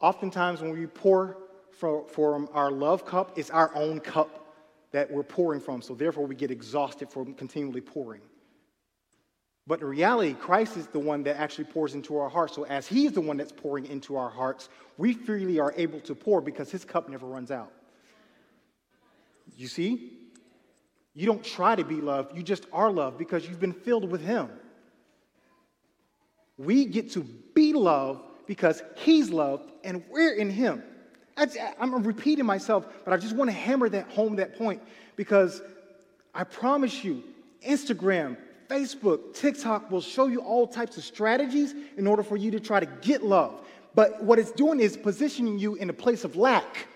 Oftentimes, 0.00 0.60
when 0.60 0.72
we 0.72 0.88
pour 0.88 1.36
from, 1.70 2.08
from 2.08 2.48
our 2.52 2.72
love 2.72 3.06
cup, 3.06 3.38
it's 3.38 3.48
our 3.50 3.72
own 3.76 4.00
cup 4.00 4.56
that 4.90 5.08
we're 5.08 5.22
pouring 5.22 5.60
from. 5.60 5.80
So, 5.80 5.94
therefore, 5.94 6.26
we 6.26 6.34
get 6.34 6.50
exhausted 6.50 7.10
from 7.10 7.34
continually 7.34 7.80
pouring. 7.80 8.22
But 9.68 9.82
in 9.82 9.86
reality, 9.86 10.34
Christ 10.34 10.76
is 10.76 10.88
the 10.88 10.98
one 10.98 11.22
that 11.22 11.36
actually 11.36 11.66
pours 11.66 11.94
into 11.94 12.18
our 12.18 12.28
hearts. 12.28 12.56
So, 12.56 12.64
as 12.64 12.88
He's 12.88 13.12
the 13.12 13.20
one 13.20 13.36
that's 13.36 13.52
pouring 13.52 13.86
into 13.86 14.16
our 14.16 14.30
hearts, 14.30 14.68
we 14.98 15.12
freely 15.12 15.60
are 15.60 15.72
able 15.76 16.00
to 16.00 16.14
pour 16.16 16.40
because 16.40 16.72
His 16.72 16.84
cup 16.84 17.08
never 17.08 17.24
runs 17.24 17.52
out. 17.52 17.70
You 19.56 19.68
see? 19.68 20.22
You 21.14 21.26
don't 21.26 21.44
try 21.44 21.76
to 21.76 21.84
be 21.84 22.00
loved, 22.00 22.36
you 22.36 22.42
just 22.42 22.66
are 22.72 22.90
loved 22.90 23.18
because 23.18 23.48
you've 23.48 23.60
been 23.60 23.72
filled 23.72 24.10
with 24.10 24.20
Him. 24.20 24.48
We 26.58 26.84
get 26.86 27.12
to 27.12 27.22
be 27.22 27.72
loved 27.72 28.20
because 28.46 28.82
He's 28.96 29.30
loved 29.30 29.70
and 29.84 30.02
we're 30.10 30.34
in 30.34 30.50
Him. 30.50 30.82
I'm 31.36 32.02
repeating 32.02 32.46
myself, 32.46 32.86
but 33.04 33.12
I 33.12 33.16
just 33.16 33.34
want 33.34 33.50
to 33.50 33.56
hammer 33.56 33.88
that 33.88 34.10
home 34.10 34.36
that 34.36 34.56
point 34.56 34.82
because 35.16 35.62
I 36.34 36.44
promise 36.44 37.04
you, 37.04 37.22
Instagram, 37.66 38.36
Facebook, 38.68 39.34
TikTok 39.34 39.90
will 39.90 40.00
show 40.00 40.26
you 40.26 40.40
all 40.40 40.66
types 40.66 40.96
of 40.96 41.04
strategies 41.04 41.74
in 41.96 42.06
order 42.06 42.22
for 42.22 42.36
you 42.36 42.50
to 42.52 42.60
try 42.60 42.80
to 42.80 42.86
get 43.02 43.24
love. 43.24 43.60
But 43.94 44.22
what 44.22 44.38
it's 44.38 44.50
doing 44.50 44.80
is 44.80 44.96
positioning 44.96 45.58
you 45.58 45.76
in 45.76 45.90
a 45.90 45.92
place 45.92 46.24
of 46.24 46.36
lack 46.36 46.88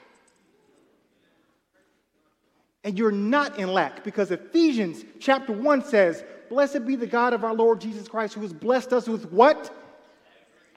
and 2.85 2.99
you're 2.99 3.13
not 3.13 3.59
in 3.59 3.73
lack 3.73 4.05
because 4.05 4.31
Ephesians 4.31 5.05
chapter 5.21 5.53
1 5.53 5.85
says, 5.85 6.25
Blessed 6.49 6.87
be 6.87 6.97
the 6.97 7.07
God 7.07 7.35
of 7.35 7.45
our 7.45 7.55
Lord 7.55 7.81
Jesus 7.81 8.09
Christ 8.09 8.35
who 8.35 8.41
has 8.43 8.53
blessed 8.53 8.93
us 8.93 9.07
with 9.07 9.31
what? 9.31 9.75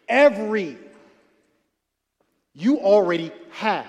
Every. 0.10 0.78
You 2.54 2.80
already 2.80 3.32
have. 3.52 3.88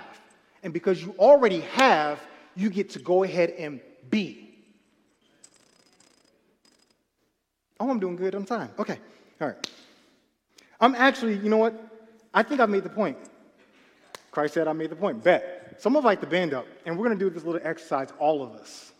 And 0.63 0.73
because 0.73 1.03
you 1.03 1.15
already 1.19 1.61
have, 1.61 2.21
you 2.55 2.71
get 2.71 2.91
to 2.91 2.99
go 3.01 3.25
ahead 3.25 3.51
and 3.51 3.81
be. 4.11 4.55
Oh, 7.81 7.91
I'm 7.91 7.99
doing 7.99 8.15
good 8.15 8.35
on 8.37 8.45
time. 8.45 8.71
Okay. 8.79 8.99
All 9.41 9.49
right. 9.49 9.71
I'm 10.81 10.95
actually, 10.95 11.37
you 11.39 11.49
know 11.49 11.57
what? 11.57 11.75
I 12.33 12.45
think 12.45 12.61
I 12.61 12.67
made 12.67 12.85
the 12.85 12.89
point. 12.89 13.17
Christ 14.31 14.55
said 14.55 14.69
I 14.69 14.73
made 14.73 14.91
the 14.91 14.97
point. 14.97 15.25
Bet. 15.25 15.62
So 15.83 15.89
I'm 15.89 15.95
gonna 15.95 16.07
invite 16.07 16.21
the 16.21 16.29
band 16.29 16.55
up, 16.55 16.65
and 16.87 16.97
we're 16.97 17.09
gonna 17.09 17.19
do 17.19 17.29
this 17.29 17.43
little 17.43 17.61
exercise, 17.65 18.13
all 18.21 18.41
of 18.41 18.53
us. 18.53 18.93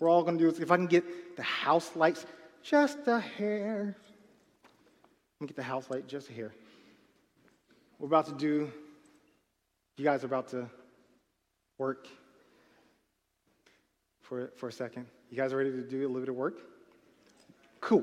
We're 0.00 0.08
all 0.08 0.24
gonna 0.24 0.38
do 0.38 0.50
this. 0.50 0.58
If 0.58 0.72
I 0.72 0.76
can 0.76 0.88
get 0.88 1.36
the 1.36 1.44
house 1.44 1.94
lights 1.94 2.26
just 2.64 3.06
a 3.06 3.20
hair. 3.20 3.96
I'm 4.64 5.44
me 5.44 5.46
get 5.46 5.54
the 5.54 5.62
house 5.62 5.88
light 5.90 6.08
just 6.08 6.30
a 6.30 6.32
hair. 6.32 6.52
We're 8.00 8.08
about 8.08 8.26
to 8.26 8.32
do, 8.32 8.72
you 9.96 10.04
guys 10.04 10.24
are 10.24 10.26
about 10.26 10.48
to 10.48 10.68
work 11.78 12.08
for, 14.20 14.50
for 14.56 14.70
a 14.70 14.72
second. 14.72 15.06
You 15.30 15.36
guys 15.36 15.52
are 15.52 15.58
ready 15.58 15.70
to 15.70 15.82
do 15.82 15.98
a 15.98 16.08
little 16.08 16.22
bit 16.22 16.28
of 16.28 16.34
work? 16.34 16.58
Cool. 17.80 18.02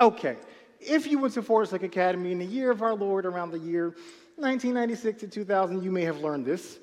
Okay. 0.00 0.36
If 0.78 1.08
you 1.08 1.18
went 1.18 1.34
to 1.34 1.42
Forest 1.42 1.72
Lake 1.72 1.82
Academy 1.82 2.30
in 2.30 2.38
the 2.38 2.46
year 2.46 2.70
of 2.70 2.82
our 2.82 2.94
Lord, 2.94 3.26
around 3.26 3.50
the 3.50 3.58
year 3.58 3.96
1996 4.36 5.22
to 5.22 5.26
2000, 5.26 5.82
you 5.82 5.90
may 5.90 6.02
have 6.02 6.20
learned 6.20 6.46
this. 6.46 6.78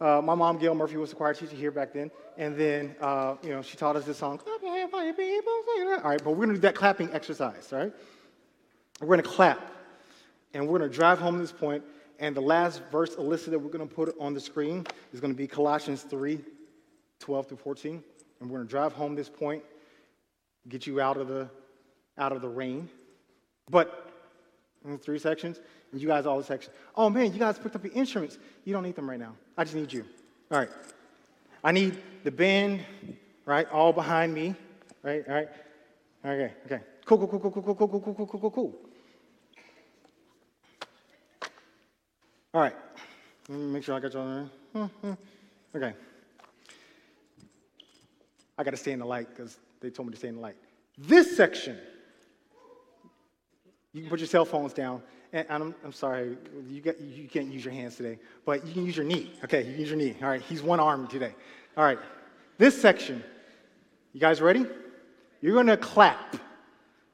Uh, 0.00 0.20
my 0.22 0.34
mom, 0.34 0.58
Gail 0.58 0.74
Murphy, 0.74 0.96
was 0.96 1.12
a 1.12 1.16
choir 1.16 1.34
teacher 1.34 1.56
here 1.56 1.72
back 1.72 1.92
then. 1.92 2.10
And 2.36 2.56
then, 2.56 2.94
uh, 3.00 3.34
you 3.42 3.50
know, 3.50 3.62
she 3.62 3.76
taught 3.76 3.96
us 3.96 4.04
this 4.04 4.18
song, 4.18 4.38
clap 4.38 4.62
your 4.62 4.70
hands 4.70 4.90
for 4.90 5.02
your 5.02 5.14
people. 5.14 5.52
All 5.52 6.10
right, 6.10 6.22
but 6.22 6.30
we're 6.30 6.36
going 6.36 6.50
to 6.50 6.54
do 6.54 6.60
that 6.60 6.76
clapping 6.76 7.12
exercise, 7.12 7.68
right? 7.72 7.92
We're 9.00 9.08
going 9.08 9.22
to 9.22 9.28
clap. 9.28 9.72
And 10.54 10.68
we're 10.68 10.78
going 10.78 10.90
to 10.90 10.96
drive 10.96 11.18
home 11.18 11.38
this 11.38 11.52
point. 11.52 11.82
And 12.20 12.34
the 12.34 12.40
last 12.40 12.82
verse, 12.90 13.16
Alyssa, 13.16 13.46
that 13.46 13.58
we're 13.58 13.70
going 13.70 13.86
to 13.86 13.94
put 13.94 14.14
on 14.20 14.34
the 14.34 14.40
screen 14.40 14.86
is 15.12 15.20
going 15.20 15.32
to 15.32 15.36
be 15.36 15.46
Colossians 15.46 16.02
3 16.02 16.40
12 17.20 17.48
through 17.48 17.56
14. 17.56 18.02
And 18.40 18.50
we're 18.50 18.58
going 18.58 18.68
to 18.68 18.70
drive 18.70 18.92
home 18.92 19.16
this 19.16 19.28
point, 19.28 19.64
get 20.68 20.86
you 20.86 21.00
out 21.00 21.16
of 21.16 21.26
the, 21.26 21.48
out 22.16 22.30
of 22.30 22.40
the 22.40 22.48
rain. 22.48 22.88
But 23.68 24.07
three 24.96 25.18
sections, 25.18 25.60
and 25.92 26.00
you 26.00 26.08
guys 26.08 26.24
all 26.24 26.38
the 26.38 26.44
sections. 26.44 26.74
Oh 26.96 27.10
man, 27.10 27.32
you 27.32 27.38
guys 27.38 27.58
picked 27.58 27.76
up 27.76 27.84
your 27.84 27.92
instruments. 27.92 28.38
You 28.64 28.72
don't 28.72 28.84
need 28.84 28.96
them 28.96 29.10
right 29.10 29.18
now. 29.18 29.34
I 29.56 29.64
just 29.64 29.76
need 29.76 29.92
you. 29.92 30.06
All 30.50 30.58
right. 30.58 30.70
I 31.62 31.72
need 31.72 31.98
the 32.24 32.30
band, 32.30 32.80
right, 33.44 33.68
all 33.70 33.92
behind 33.92 34.32
me, 34.32 34.54
right, 35.02 35.24
all 35.28 35.34
right. 35.34 35.48
Okay, 36.24 36.52
okay. 36.66 36.80
Cool, 37.04 37.18
cool, 37.18 37.28
cool, 37.28 37.40
cool, 37.40 37.50
cool, 37.50 37.62
cool, 37.62 37.74
cool, 37.74 37.88
cool, 37.88 38.14
cool, 38.14 38.26
cool, 38.26 38.40
cool, 38.40 38.50
cool. 38.50 38.74
All 42.54 42.60
right. 42.62 42.74
Let 43.48 43.58
me 43.58 43.64
make 43.66 43.84
sure 43.84 43.94
I 43.94 44.00
got 44.00 44.12
y'all 44.12 44.26
there. 44.26 44.48
Hmm, 44.72 45.06
hmm. 45.06 45.12
Okay. 45.76 45.94
I 48.58 48.64
got 48.64 48.70
to 48.70 48.76
stay 48.76 48.92
in 48.92 48.98
the 48.98 49.06
light 49.06 49.28
because 49.28 49.58
they 49.80 49.90
told 49.90 50.08
me 50.08 50.12
to 50.12 50.18
stay 50.18 50.28
in 50.28 50.36
the 50.36 50.40
light. 50.40 50.56
This 50.96 51.36
section, 51.36 51.78
you 53.92 54.02
can 54.02 54.10
put 54.10 54.18
your 54.20 54.28
cell 54.28 54.44
phones 54.44 54.72
down. 54.72 55.02
And 55.32 55.46
I'm, 55.50 55.74
I'm 55.84 55.92
sorry, 55.92 56.38
you, 56.68 56.80
got, 56.80 56.98
you 57.00 57.28
can't 57.28 57.52
use 57.52 57.62
your 57.62 57.74
hands 57.74 57.96
today, 57.96 58.18
but 58.46 58.66
you 58.66 58.72
can 58.72 58.86
use 58.86 58.96
your 58.96 59.04
knee. 59.04 59.32
Okay, 59.44 59.58
you 59.58 59.72
can 59.72 59.80
use 59.80 59.88
your 59.90 59.98
knee. 59.98 60.16
All 60.22 60.28
right, 60.28 60.40
he's 60.40 60.62
one 60.62 60.80
arm 60.80 61.06
today. 61.06 61.34
All 61.76 61.84
right, 61.84 61.98
this 62.56 62.80
section, 62.80 63.22
you 64.14 64.20
guys 64.20 64.40
ready? 64.40 64.64
You're 65.42 65.54
to 65.66 65.76
clap. 65.76 66.36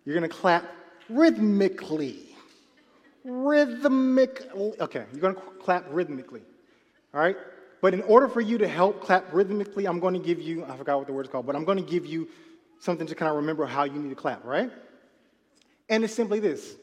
You're 0.05 0.15
to 0.21 0.29
clap 0.29 0.65
rhythmically. 1.09 2.37
Rhythmically. 3.25 4.81
Okay, 4.81 5.07
you're 5.13 5.21
to 5.35 5.41
clap 5.61 5.87
rhythmically. 5.91 6.43
All 7.13 7.21
right? 7.21 7.37
But 7.81 7.95
in 7.95 8.03
order 8.03 8.29
for 8.29 8.41
you 8.41 8.59
to 8.59 8.69
help 8.69 9.01
clap 9.01 9.31
rhythmically, 9.33 9.87
I'm 9.87 10.01
to 10.15 10.21
give 10.21 10.41
you, 10.41 10.65
I 10.65 10.77
forgot 10.77 10.99
what 10.99 11.07
the 11.07 11.13
word's 11.13 11.29
called, 11.29 11.47
but 11.47 11.57
I'm 11.57 11.65
to 11.79 11.85
give 11.85 12.07
you 12.07 12.29
something 12.79 13.07
to 13.07 13.15
kind 13.15 13.29
of 13.29 13.37
remember 13.37 13.67
how 13.67 13.85
you 13.85 13.99
need 13.99 14.11
to 14.11 14.15
clap, 14.15 14.45
right? 14.45 14.71
And 15.89 16.05
it's 16.05 16.15
simply 16.15 16.41
this 16.41 16.77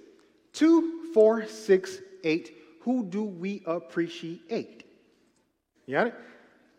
two, 0.53 1.11
four, 1.13 1.45
six, 1.47 1.97
eight. 2.23 2.57
Who 2.81 3.03
do 3.03 3.23
we 3.23 3.63
appreciate? 3.65 4.85
You 5.85 5.95
got 5.95 6.07
it? 6.07 6.15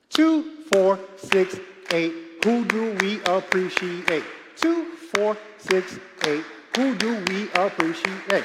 Two, 0.09 0.63
four, 0.73 0.99
six, 1.17 1.59
eight. 1.93 2.13
Who 2.45 2.65
do 2.65 2.97
we 3.01 3.21
appreciate? 3.25 4.25
Two, 4.57 4.85
four, 5.15 5.37
six, 5.59 5.99
eight. 6.27 6.45
Who 6.77 6.95
do 6.95 7.23
we 7.29 7.49
appreciate? 7.55 8.45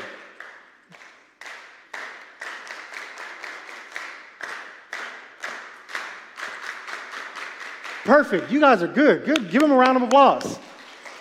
Perfect. 8.03 8.49
You 8.49 8.61
guys 8.61 8.81
are 8.81 8.87
good. 8.87 9.25
Good. 9.25 9.49
Give 9.51 9.61
them 9.61 9.71
a 9.71 9.75
round 9.75 9.97
of 9.97 10.03
applause. 10.03 10.59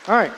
All 0.07 0.14
right. 0.14 0.33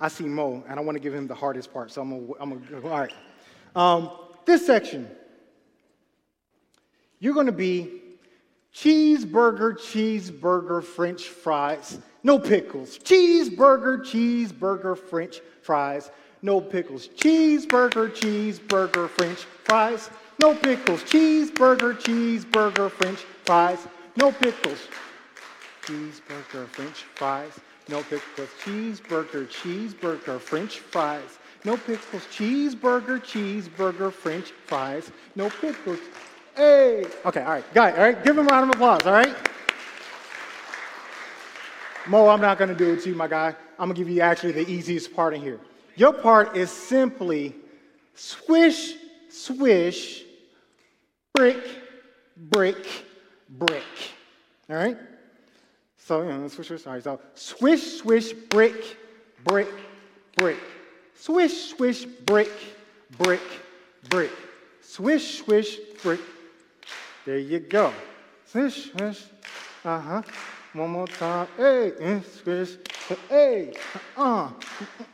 I 0.00 0.08
see 0.08 0.24
Mo, 0.24 0.64
and 0.66 0.80
I 0.80 0.82
want 0.82 0.96
to 0.96 1.00
give 1.00 1.14
him 1.14 1.26
the 1.26 1.34
hardest 1.34 1.72
part, 1.72 1.92
so 1.92 2.00
I'm 2.00 2.10
going 2.10 2.32
I'm 2.40 2.66
to 2.66 2.88
all 2.88 3.00
right. 3.00 3.12
Um, 3.76 4.10
this 4.46 4.66
section, 4.66 5.08
you're 7.18 7.34
going 7.34 7.46
to 7.46 7.52
be 7.52 8.00
cheeseburger, 8.74 9.74
cheeseburger, 9.74 10.82
french 10.82 11.24
fries, 11.24 11.98
no 12.22 12.38
pickles. 12.38 12.98
Cheeseburger, 12.98 14.00
cheeseburger, 14.00 14.96
french 14.96 15.42
fries, 15.60 16.10
no 16.40 16.60
pickles. 16.62 17.08
Cheeseburger, 17.08 18.10
cheeseburger, 18.10 19.08
french 19.08 19.40
fries, 19.64 20.08
no 20.40 20.54
pickles. 20.54 21.02
Cheeseburger, 21.02 21.94
cheeseburger, 21.94 22.90
french 22.90 23.18
fries, 23.44 23.86
no 24.16 24.32
pickles. 24.32 24.78
Cheeseburger, 25.82 26.66
french 26.68 27.04
fries, 27.14 27.52
no 27.90 28.02
pickles. 28.02 28.48
Cheeseburger, 28.62 29.46
cheeseburger, 29.48 30.40
french 30.40 30.78
fries. 30.78 31.38
No 31.64 31.76
pickles. 31.76 32.22
Cheeseburger, 32.26 33.20
cheeseburger, 33.20 34.12
french 34.12 34.52
fries. 34.66 35.10
No 35.34 35.50
pickles. 35.50 35.98
Hey! 36.56 37.04
Okay, 37.24 37.42
all 37.42 37.52
right. 37.52 37.74
Guy, 37.74 37.90
all 37.92 37.98
right? 37.98 38.24
Give 38.24 38.38
him 38.38 38.46
a 38.46 38.50
round 38.50 38.70
of 38.70 38.76
applause, 38.76 39.02
all 39.04 39.12
right? 39.12 39.36
Mo, 42.06 42.28
I'm 42.28 42.40
not 42.40 42.58
to 42.68 42.74
do 42.74 42.92
it 42.92 43.02
to 43.02 43.10
you, 43.10 43.14
my 43.14 43.28
guy. 43.28 43.54
I'm 43.78 43.88
to 43.88 43.94
give 43.94 44.08
you 44.08 44.20
actually 44.20 44.52
the 44.52 44.68
easiest 44.68 45.14
part 45.14 45.34
in 45.34 45.42
here. 45.42 45.60
Your 45.96 46.12
part 46.12 46.56
is 46.56 46.70
simply 46.70 47.54
swish, 48.14 48.94
swish, 49.28 50.24
brick, 51.34 51.62
brick, 52.36 52.86
brick. 53.50 53.84
All 54.68 54.76
right? 54.76 54.96
So, 56.02 56.22
you 56.22 56.28
know, 56.28 56.48
swish, 56.48 56.68
swish. 56.68 56.82
So, 56.82 57.20
swish, 57.34 57.98
swish, 57.98 58.32
brick, 58.32 58.96
brick, 59.44 59.68
brick. 60.36 60.58
Swish, 61.14 61.70
swish, 61.70 62.04
brick, 62.04 62.50
brick, 63.18 63.42
brick. 64.08 64.30
Swish, 64.80 65.38
swish, 65.38 65.78
brick. 66.02 66.20
There 67.26 67.38
you 67.38 67.60
go. 67.60 67.92
Swish, 68.46 68.90
swish. 68.90 69.24
Uh 69.84 70.00
huh. 70.00 70.22
One 70.72 70.90
more 70.90 71.06
time. 71.06 71.46
Hey, 71.56 72.22
swish. 72.42 72.76
Hey, 73.28 73.74
uh, 74.16 74.50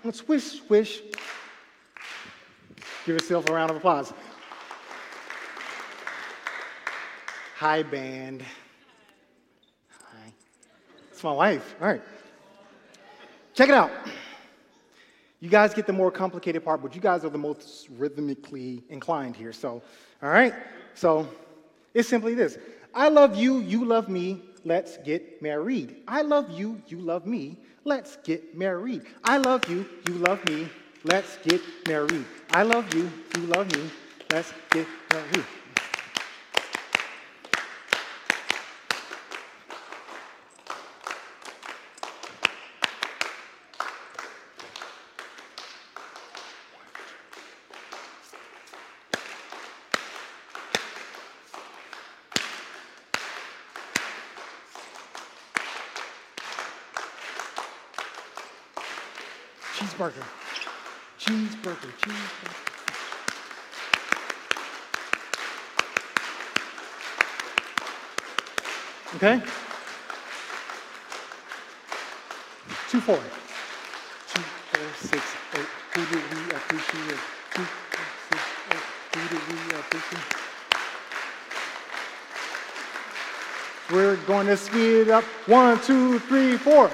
uh, 0.05 0.12
swish, 0.12 0.62
swish. 0.66 1.01
Give 3.05 3.14
yourself 3.14 3.49
a 3.49 3.53
round 3.53 3.70
of 3.70 3.79
applause. 3.79 4.12
Hi, 7.57 7.83
band. 7.83 8.44
It's 11.16 11.24
my 11.24 11.33
wife. 11.33 11.74
All 11.81 11.88
right. 11.88 12.02
Check 13.55 13.70
it 13.70 13.74
out. 13.74 13.90
You 15.40 15.48
guys 15.48 15.72
get 15.72 15.87
the 15.87 15.92
more 15.94 16.11
complicated 16.11 16.62
part, 16.62 16.83
but 16.83 16.94
you 16.94 17.00
guys 17.00 17.24
are 17.24 17.31
the 17.31 17.38
most 17.38 17.88
rhythmically 17.96 18.83
inclined 18.90 19.35
here. 19.35 19.55
So, 19.55 19.81
all 20.22 20.29
right. 20.29 20.52
So, 20.94 21.26
it's 21.94 22.07
simply 22.07 22.35
this 22.35 22.59
I 22.94 23.09
love 23.09 23.35
you, 23.35 23.61
you 23.61 23.87
love 23.87 24.11
me, 24.11 24.42
let's 24.66 24.98
get 24.98 25.40
married. 25.40 26.02
I 26.07 26.20
love 26.20 26.50
you, 26.50 26.83
you 26.87 26.98
love 26.98 27.24
me, 27.24 27.57
let's 27.85 28.16
get 28.16 28.55
married. 28.55 29.00
I 29.24 29.38
love 29.38 29.66
you, 29.70 29.88
you 30.07 30.16
love 30.16 30.46
me, 30.50 30.68
let's 31.05 31.38
get 31.38 31.62
married. 31.88 32.26
I 32.50 32.62
love 32.62 32.92
you, 32.92 33.11
you 33.38 33.42
love 33.46 33.74
me, 33.74 33.88
let's 34.31 34.52
get 34.70 34.87
married. 35.11 35.46
Cheeseburger. 59.96 60.24
Cheeseburger. 61.18 61.90
Cheeseburger. 62.00 62.52
Okay? 69.16 69.40
Two, 72.90 73.00
four. 73.00 73.16
Two, 73.16 74.42
four, 74.42 74.87
six, 75.00 75.22
eight. 75.54 75.66
Who 75.94 76.04
do 76.04 76.16
we 76.16 76.40
appreciate? 76.50 77.20
Two, 77.54 77.64
four, 77.64 78.06
six, 78.28 78.42
eight. 78.72 78.87
Who 79.14 79.20
do 79.30 79.37
we 79.48 79.56
appreciate? 79.78 80.26
We're 83.90 84.16
going 84.26 84.46
to 84.48 84.56
speed 84.59 84.96
it 85.02 85.09
up. 85.09 85.24
One, 85.46 85.80
two, 85.80 86.18
three, 86.18 86.59
four. 86.59 86.90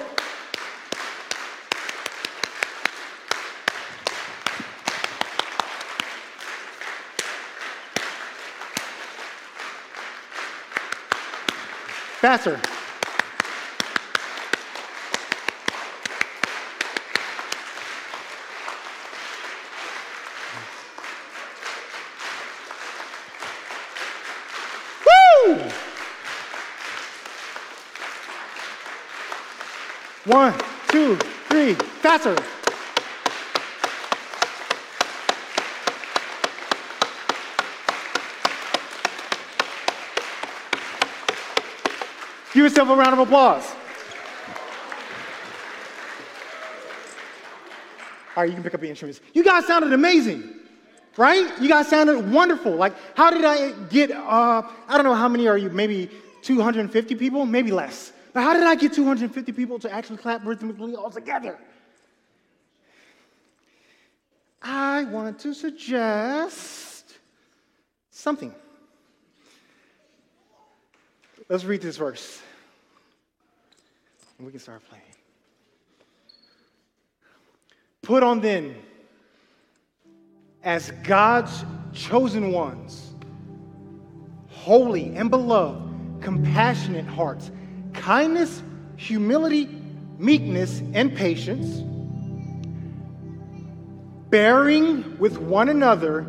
Faster. 12.23 12.57
Woo! 25.05 25.57
One, 30.23 30.53
two, 30.87 31.17
three, 31.49 31.73
faster. 31.73 32.37
Give 42.53 42.65
yourself 42.65 42.89
a 42.89 42.95
round 42.95 43.13
of 43.13 43.19
applause. 43.19 43.67
All 48.35 48.43
right, 48.43 48.49
you 48.49 48.53
can 48.53 48.63
pick 48.63 48.75
up 48.75 48.81
the 48.81 48.89
instruments. 48.89 49.21
You 49.33 49.43
guys 49.43 49.65
sounded 49.65 49.91
amazing, 49.91 50.53
right? 51.17 51.51
You 51.59 51.67
guys 51.67 51.87
sounded 51.87 52.31
wonderful. 52.31 52.75
Like, 52.75 52.93
how 53.15 53.31
did 53.31 53.43
I 53.43 53.71
get, 53.89 54.11
uh, 54.11 54.63
I 54.87 54.97
don't 54.97 55.03
know 55.03 55.15
how 55.15 55.27
many 55.27 55.47
are 55.47 55.57
you, 55.57 55.69
maybe 55.69 56.11
250 56.43 57.15
people? 57.15 57.45
Maybe 57.47 57.71
less. 57.71 58.11
But 58.33 58.43
how 58.43 58.53
did 58.53 58.63
I 58.63 58.75
get 58.75 58.93
250 58.93 59.51
people 59.51 59.79
to 59.79 59.91
actually 59.91 60.17
clap 60.17 60.45
rhythmically 60.45 60.95
all 60.95 61.09
together? 61.09 61.57
I 64.61 65.03
want 65.05 65.39
to 65.39 65.53
suggest 65.53 67.17
something. 68.09 68.53
Let's 71.49 71.65
read 71.65 71.81
this 71.81 71.97
verse. 71.97 72.41
And 74.37 74.45
we 74.45 74.51
can 74.51 74.59
start 74.59 74.81
playing. 74.89 75.03
Put 78.01 78.23
on 78.23 78.41
then, 78.41 78.75
as 80.63 80.91
God's 81.03 81.63
chosen 81.93 82.51
ones, 82.51 83.13
holy 84.49 85.15
and 85.15 85.29
beloved, 85.29 86.21
compassionate 86.21 87.05
hearts, 87.05 87.51
kindness, 87.93 88.63
humility, 88.97 89.69
meekness, 90.17 90.81
and 90.93 91.15
patience, 91.15 91.81
bearing 94.29 95.17
with 95.19 95.37
one 95.37 95.69
another, 95.69 96.21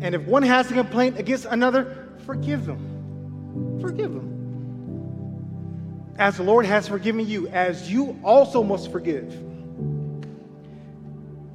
and 0.00 0.14
if 0.14 0.22
one 0.22 0.42
has 0.42 0.70
a 0.70 0.74
complaint 0.74 1.18
against 1.18 1.44
another, 1.46 2.08
forgive 2.24 2.66
them. 2.66 2.89
Forgive 3.80 4.12
them. 4.14 4.30
As 6.18 6.36
the 6.36 6.42
Lord 6.42 6.66
has 6.66 6.86
forgiven 6.86 7.26
you, 7.26 7.48
as 7.48 7.90
you 7.90 8.18
also 8.22 8.62
must 8.62 8.92
forgive. 8.92 9.32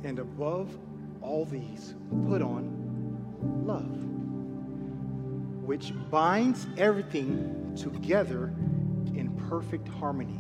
And 0.04 0.20
above 0.20 0.76
all 1.22 1.46
these, 1.46 1.96
put 2.28 2.42
on 2.42 2.72
love, 3.66 3.84
which 5.66 5.94
binds 6.10 6.68
everything 6.78 7.76
together 7.76 8.54
in 9.16 9.30
perfect 9.50 9.88
harmony. 9.88 10.40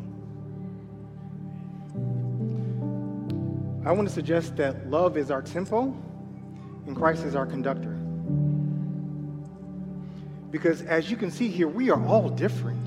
I 3.85 3.91
want 3.91 4.07
to 4.07 4.13
suggest 4.13 4.55
that 4.55 4.89
love 4.89 5.17
is 5.17 5.29
our 5.29 5.43
tempo 5.43 5.95
and 6.87 6.95
Christ 6.95 7.23
is 7.23 7.35
our 7.35 7.45
conductor. 7.45 7.94
Because 10.55 10.83
as 10.83 11.11
you 11.11 11.17
can 11.17 11.31
see 11.31 11.49
here, 11.49 11.67
we 11.67 11.91
are 11.91 12.01
all 12.07 12.29
different. 12.29 12.79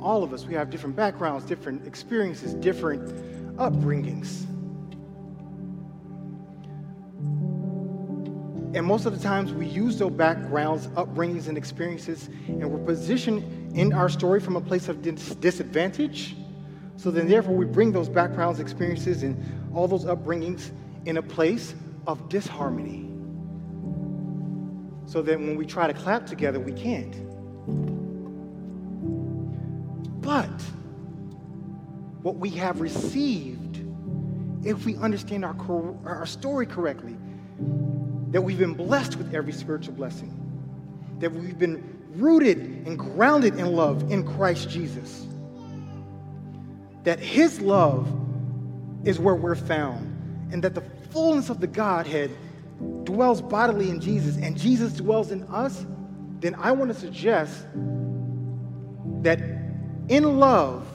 All 0.00 0.24
of 0.24 0.32
us, 0.32 0.44
we 0.44 0.54
have 0.54 0.70
different 0.70 0.96
backgrounds, 0.96 1.44
different 1.44 1.86
experiences, 1.86 2.52
different 2.54 3.56
upbringings. 3.58 4.42
And 8.74 8.84
most 8.84 9.06
of 9.06 9.16
the 9.16 9.22
times 9.22 9.52
we 9.52 9.66
use 9.66 10.00
those 10.00 10.10
backgrounds, 10.10 10.88
upbringings, 10.88 11.46
and 11.46 11.56
experiences, 11.56 12.28
and 12.48 12.68
we're 12.68 12.84
positioned 12.84 13.76
in 13.76 13.92
our 13.92 14.08
story 14.08 14.40
from 14.40 14.56
a 14.56 14.60
place 14.60 14.88
of 14.88 15.02
dis- 15.02 15.36
disadvantage. 15.36 16.34
So 16.96 17.12
then, 17.12 17.28
therefore, 17.28 17.54
we 17.54 17.66
bring 17.66 17.92
those 17.92 18.08
backgrounds, 18.08 18.58
experiences, 18.58 19.22
and 19.22 19.40
all 19.72 19.86
those 19.86 20.04
upbringings 20.06 20.72
in 21.04 21.18
a 21.18 21.22
place 21.22 21.76
of 22.08 22.28
disharmony. 22.28 23.15
So 25.06 25.22
that 25.22 25.38
when 25.38 25.56
we 25.56 25.64
try 25.64 25.86
to 25.86 25.94
clap 25.94 26.26
together, 26.26 26.58
we 26.60 26.72
can't. 26.72 27.14
But 30.20 30.60
what 32.22 32.36
we 32.36 32.50
have 32.50 32.80
received, 32.80 33.84
if 34.64 34.84
we 34.84 34.96
understand 34.96 35.44
our, 35.44 35.54
our 36.04 36.26
story 36.26 36.66
correctly, 36.66 37.16
that 38.30 38.42
we've 38.42 38.58
been 38.58 38.74
blessed 38.74 39.16
with 39.16 39.32
every 39.34 39.52
spiritual 39.52 39.94
blessing, 39.94 40.32
that 41.20 41.32
we've 41.32 41.58
been 41.58 41.96
rooted 42.16 42.58
and 42.58 42.98
grounded 42.98 43.54
in 43.56 43.76
love 43.76 44.10
in 44.10 44.26
Christ 44.26 44.68
Jesus, 44.68 45.26
that 47.04 47.20
His 47.20 47.60
love 47.60 48.08
is 49.04 49.20
where 49.20 49.36
we're 49.36 49.54
found, 49.54 50.52
and 50.52 50.62
that 50.64 50.74
the 50.74 50.82
fullness 51.10 51.48
of 51.48 51.60
the 51.60 51.68
Godhead 51.68 52.30
dwells 53.06 53.40
bodily 53.40 53.88
in 53.88 54.00
Jesus, 54.00 54.36
and 54.36 54.58
Jesus 54.58 54.92
dwells 54.92 55.30
in 55.30 55.42
us, 55.44 55.86
then 56.40 56.54
I 56.56 56.72
want 56.72 56.92
to 56.92 56.98
suggest 56.98 57.64
that 59.22 59.40
in 60.08 60.38
love, 60.38 60.86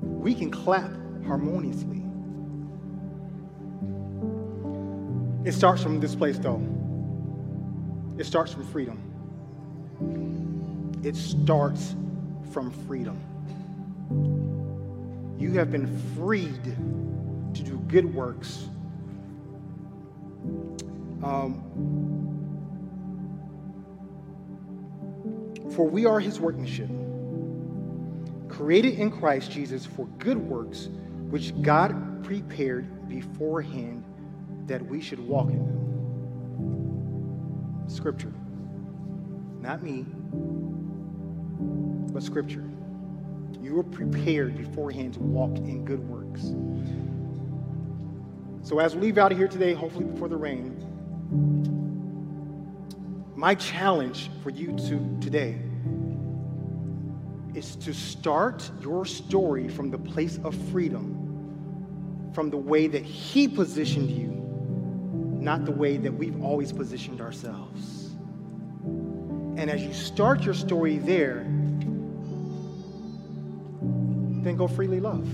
we 0.00 0.34
can 0.34 0.50
clap 0.50 0.90
harmoniously. 1.26 2.02
It 5.44 5.52
starts 5.52 5.82
from 5.82 5.98
this 5.98 6.14
place, 6.14 6.38
though. 6.38 6.62
It 8.18 8.24
starts 8.24 8.52
from 8.52 8.64
freedom. 8.68 9.00
It 11.02 11.16
starts 11.16 11.96
from 12.52 12.70
freedom. 12.86 13.18
You 15.38 15.52
have 15.54 15.72
been 15.72 15.88
freed 16.16 16.62
to 17.54 17.62
do 17.62 17.78
good 17.88 18.14
works. 18.14 18.68
Um, 21.22 21.62
for 25.74 25.88
we 25.88 26.04
are 26.04 26.20
his 26.20 26.40
workmanship, 26.40 26.90
created 28.48 28.98
in 28.98 29.10
Christ 29.10 29.50
Jesus 29.50 29.86
for 29.86 30.06
good 30.18 30.36
works, 30.36 30.88
which 31.30 31.60
God 31.62 32.24
prepared 32.24 33.08
beforehand 33.08 34.04
that 34.66 34.84
we 34.84 35.00
should 35.00 35.20
walk 35.20 35.48
in 35.50 35.58
them. 35.58 35.82
Scripture. 37.88 38.32
Not 39.60 39.82
me, 39.82 40.04
but 42.12 42.22
Scripture. 42.22 42.68
You 43.62 43.74
were 43.74 43.84
prepared 43.84 44.56
beforehand 44.56 45.14
to 45.14 45.20
walk 45.20 45.56
in 45.58 45.84
good 45.84 46.00
works. 46.08 46.52
So, 48.66 48.78
as 48.80 48.94
we 48.94 49.02
leave 49.02 49.18
out 49.18 49.32
of 49.32 49.38
here 49.38 49.48
today, 49.48 49.72
hopefully 49.72 50.04
before 50.04 50.28
the 50.28 50.36
rain, 50.36 50.91
my 53.36 53.54
challenge 53.54 54.30
for 54.42 54.50
you 54.50 54.76
to 54.88 55.18
today 55.20 55.58
is 57.54 57.76
to 57.76 57.92
start 57.92 58.70
your 58.80 59.04
story 59.04 59.68
from 59.68 59.90
the 59.90 59.98
place 59.98 60.38
of 60.44 60.54
freedom, 60.70 62.30
from 62.34 62.50
the 62.50 62.56
way 62.56 62.86
that 62.86 63.04
He 63.04 63.48
positioned 63.48 64.10
you 64.10 64.32
not 65.42 65.64
the 65.64 65.72
way 65.72 65.96
that 65.96 66.12
we've 66.12 66.40
always 66.42 66.72
positioned 66.72 67.20
ourselves. 67.20 68.10
And 68.84 69.68
as 69.68 69.82
you 69.82 69.92
start 69.92 70.42
your 70.42 70.54
story 70.54 70.98
there, 70.98 71.44
then 74.42 74.56
go 74.56 74.68
freely 74.68 75.00
love. 75.00 75.28